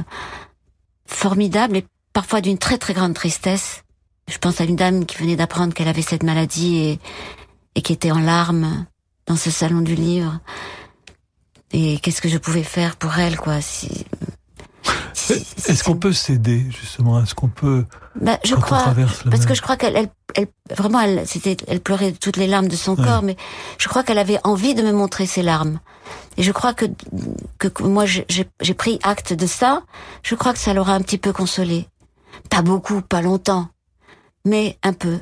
[1.08, 3.84] formidables et parfois d'une très très grande tristesse.
[4.30, 7.00] Je pense à une dame qui venait d'apprendre qu'elle avait cette maladie et,
[7.76, 8.86] et qui était en larmes
[9.26, 10.40] dans ce salon du livre.
[11.72, 14.06] Et qu'est-ce que je pouvais faire pour elle, quoi, si
[15.30, 17.22] Est-ce qu'on peut céder justement?
[17.22, 17.86] Est-ce qu'on peut
[18.20, 21.00] bah, je quand crois, on traverse la parce que je crois qu'elle, elle, elle- vraiment,
[21.00, 23.36] elle, c'était, elle pleurait toutes les larmes de son corps, mais
[23.78, 25.80] je crois qu'elle avait envie de me montrer ses larmes.
[26.38, 26.86] Et je crois que
[27.58, 29.84] que, que moi, j'ai, pris acte de ça.
[30.24, 31.88] Je crois que ça l'aura un petit peu consolée.
[32.50, 33.68] Pas beaucoup, pas longtemps,
[34.46, 35.20] mais un peu.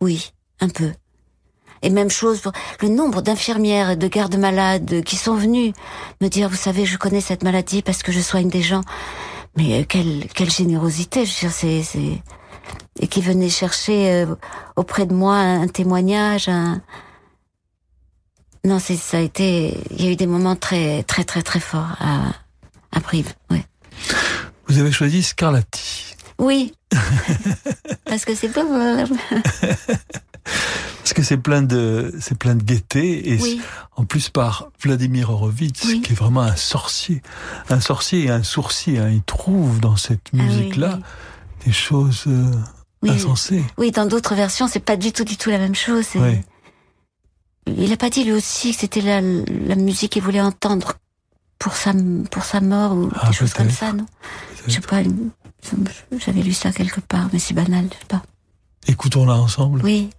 [0.00, 0.92] Oui, un peu.
[1.82, 5.72] Et même chose pour le nombre d'infirmières et de gardes-malades qui sont venus
[6.20, 8.80] me dire, vous savez, je connais cette maladie parce que je soigne des gens.
[9.56, 12.22] Mais euh, quelle, quelle générosité, je veux dire, c'est, c'est,
[13.00, 14.34] et qui venaient chercher euh,
[14.76, 16.80] auprès de moi un témoignage, un,
[18.64, 21.60] non, c'est, ça a été, il y a eu des moments très, très, très, très
[21.60, 22.32] forts à,
[22.92, 23.64] à Brive, ouais.
[24.66, 26.14] Vous avez choisi Scarlatti.
[26.38, 26.74] Oui.
[28.04, 28.64] Parce que c'est pas,
[30.98, 33.60] Parce que c'est plein de, c'est plein de gaieté et oui,
[33.96, 36.02] en plus par Vladimir Horowitz, Oui.
[36.02, 37.22] qui est vraiment un sorcier,
[37.70, 38.98] un sorcier et un sourcier.
[38.98, 39.08] hein.
[39.10, 40.98] Il trouve dans cette Ah oui, musique-là
[41.64, 42.52] des choses euh,
[43.08, 43.64] insensées.
[43.78, 46.06] Oui, dans d'autres versions, c'est pas du tout, du tout la même chose.
[47.66, 50.94] Il a pas dit lui aussi que c'était la, la musique qu'il voulait entendre
[51.58, 51.92] pour sa,
[52.30, 54.06] pour sa mort ou Ah, des choses comme ça, non?
[54.66, 55.02] Je sais pas,
[56.18, 58.22] j'avais lu ça quelque part, mais c'est banal, je sais pas.
[58.86, 59.80] Écoutons-la ensemble.
[59.84, 60.10] Oui.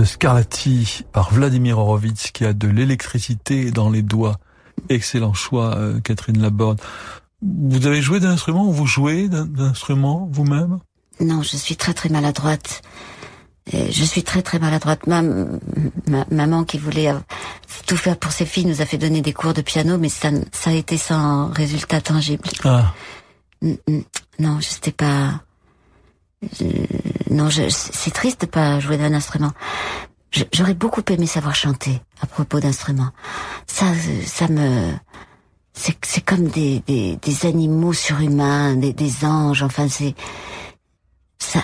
[0.00, 4.38] De Scarlatti par Vladimir Horowitz qui a de l'électricité dans les doigts.
[4.88, 6.80] Excellent choix, euh, Catherine Laborde.
[7.42, 10.78] Vous avez joué d'un instrument ou vous jouez d'un instrument vous-même?
[11.20, 12.80] Non, je suis très très maladroite.
[13.70, 15.06] je suis très très maladroite.
[15.06, 15.22] Ma,
[16.30, 17.18] maman qui voulait euh,
[17.86, 20.30] tout faire pour ses filles nous a fait donner des cours de piano, mais ça,
[20.50, 22.44] ça a été sans résultat tangible.
[22.64, 22.94] Ah.
[24.38, 25.42] Non, je sais pas
[27.30, 29.52] non, c'est triste de pas jouer d'un instrument.
[30.52, 33.10] J'aurais beaucoup aimé savoir chanter à propos d'instruments.
[33.66, 33.86] Ça,
[34.24, 34.92] ça me,
[35.72, 39.62] c'est comme des, des, des, animaux surhumains, des, des anges.
[39.62, 40.14] Enfin, c'est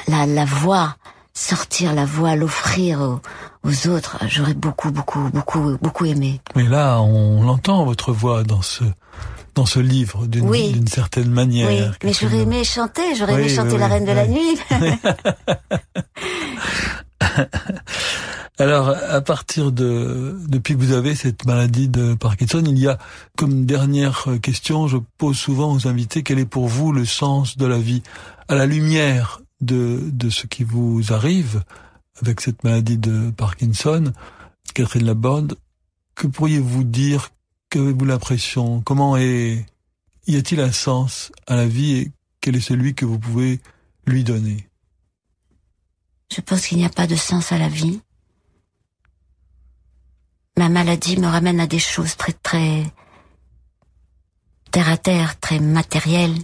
[0.09, 0.97] la, la voix,
[1.33, 3.21] sortir la voix, l'offrir aux,
[3.65, 4.19] aux, autres.
[4.27, 6.41] J'aurais beaucoup, beaucoup, beaucoup, beaucoup aimé.
[6.55, 8.85] Mais là, on l'entend votre voix dans ce
[9.57, 11.69] dans ce livre d'une certaine manière.
[11.69, 14.59] Oui, mais j'aurais aimé chanter, j'aurais aimé chanter La Reine de la Nuit.
[18.59, 22.99] Alors, à partir de depuis que vous avez cette maladie de Parkinson, il y a
[23.37, 27.67] comme dernière question, je pose souvent aux invités quel est pour vous le sens de
[27.67, 28.03] la vie
[28.49, 31.63] à la lumière de de ce qui vous arrive
[32.23, 34.13] avec cette maladie de Parkinson?
[34.75, 35.57] Catherine Laborde,
[36.15, 37.31] que pourriez-vous dire
[37.71, 38.81] Qu'avez-vous l'impression?
[38.83, 39.67] Comment est
[40.27, 43.61] y a-t-il un sens à la vie et quel est celui que vous pouvez
[44.07, 44.69] lui donner?
[46.35, 48.01] Je pense qu'il n'y a pas de sens à la vie.
[50.59, 52.85] Ma maladie me ramène à des choses très très
[54.73, 56.37] terre à terre, très matérielles.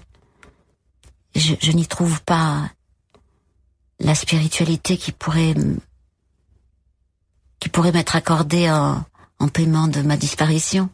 [1.35, 2.71] Je, n'y trouve pas
[3.99, 5.55] la spiritualité qui pourrait
[7.59, 10.91] qui pourrait m'être accordée en paiement de ma disparition.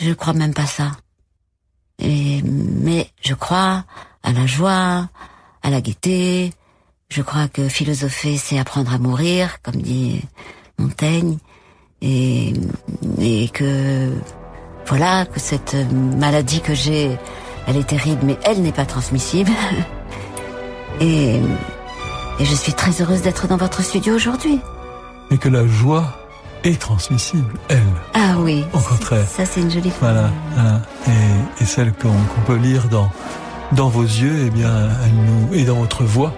[0.00, 0.92] Je crois même pas ça.
[2.00, 3.84] Mais je crois
[4.22, 5.08] à la joie,
[5.62, 6.52] à la gaieté.
[7.10, 10.22] Je crois que philosopher, c'est apprendre à mourir, comme dit
[10.78, 11.38] Montaigne.
[12.00, 12.52] Et,
[13.18, 14.12] et que,
[14.86, 15.74] voilà, que cette
[16.18, 17.18] maladie que j'ai,
[17.66, 19.50] elle est terrible, mais elle n'est pas transmissible.
[21.00, 21.40] et,
[22.38, 24.60] et je suis très heureuse d'être dans votre studio aujourd'hui.
[25.32, 26.14] Et que la joie
[26.64, 27.82] est transmissible, elle.
[28.14, 28.64] Ah oui.
[28.72, 29.26] Au contraire.
[29.28, 30.30] Ça, c'est une jolie Voilà.
[30.54, 30.80] voilà.
[31.06, 32.12] Et, et, celle qu'on
[32.46, 33.10] peut lire dans,
[33.72, 36.32] dans vos yeux, eh bien, elle nous, et dans votre voix,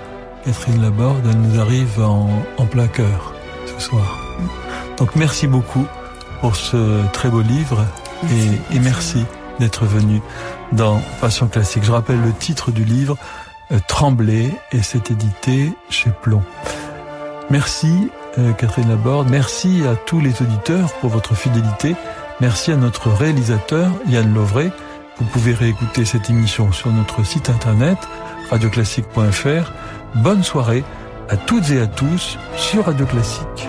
[0.44, 3.34] Catherine Laborde, elle nous arrive en, en plein cœur
[3.66, 4.18] ce soir.
[4.98, 5.86] Donc, merci beaucoup
[6.40, 7.84] pour ce très beau livre
[8.30, 9.24] et, et merci
[9.58, 10.22] d'être venu
[10.72, 11.84] dans Passion Classique.
[11.84, 13.16] Je rappelle le titre du livre,
[13.72, 16.42] euh, Trembler, et c'est édité chez Plomb.
[17.50, 18.10] Merci
[18.58, 19.28] Catherine Laborde.
[19.30, 21.96] Merci à tous les auditeurs pour votre fidélité.
[22.40, 24.70] Merci à notre réalisateur Yann Lovray.
[25.18, 27.98] Vous pouvez réécouter cette émission sur notre site internet
[28.50, 29.72] radioclassique.fr.
[30.16, 30.84] Bonne soirée
[31.28, 33.68] à toutes et à tous sur Radio Classique.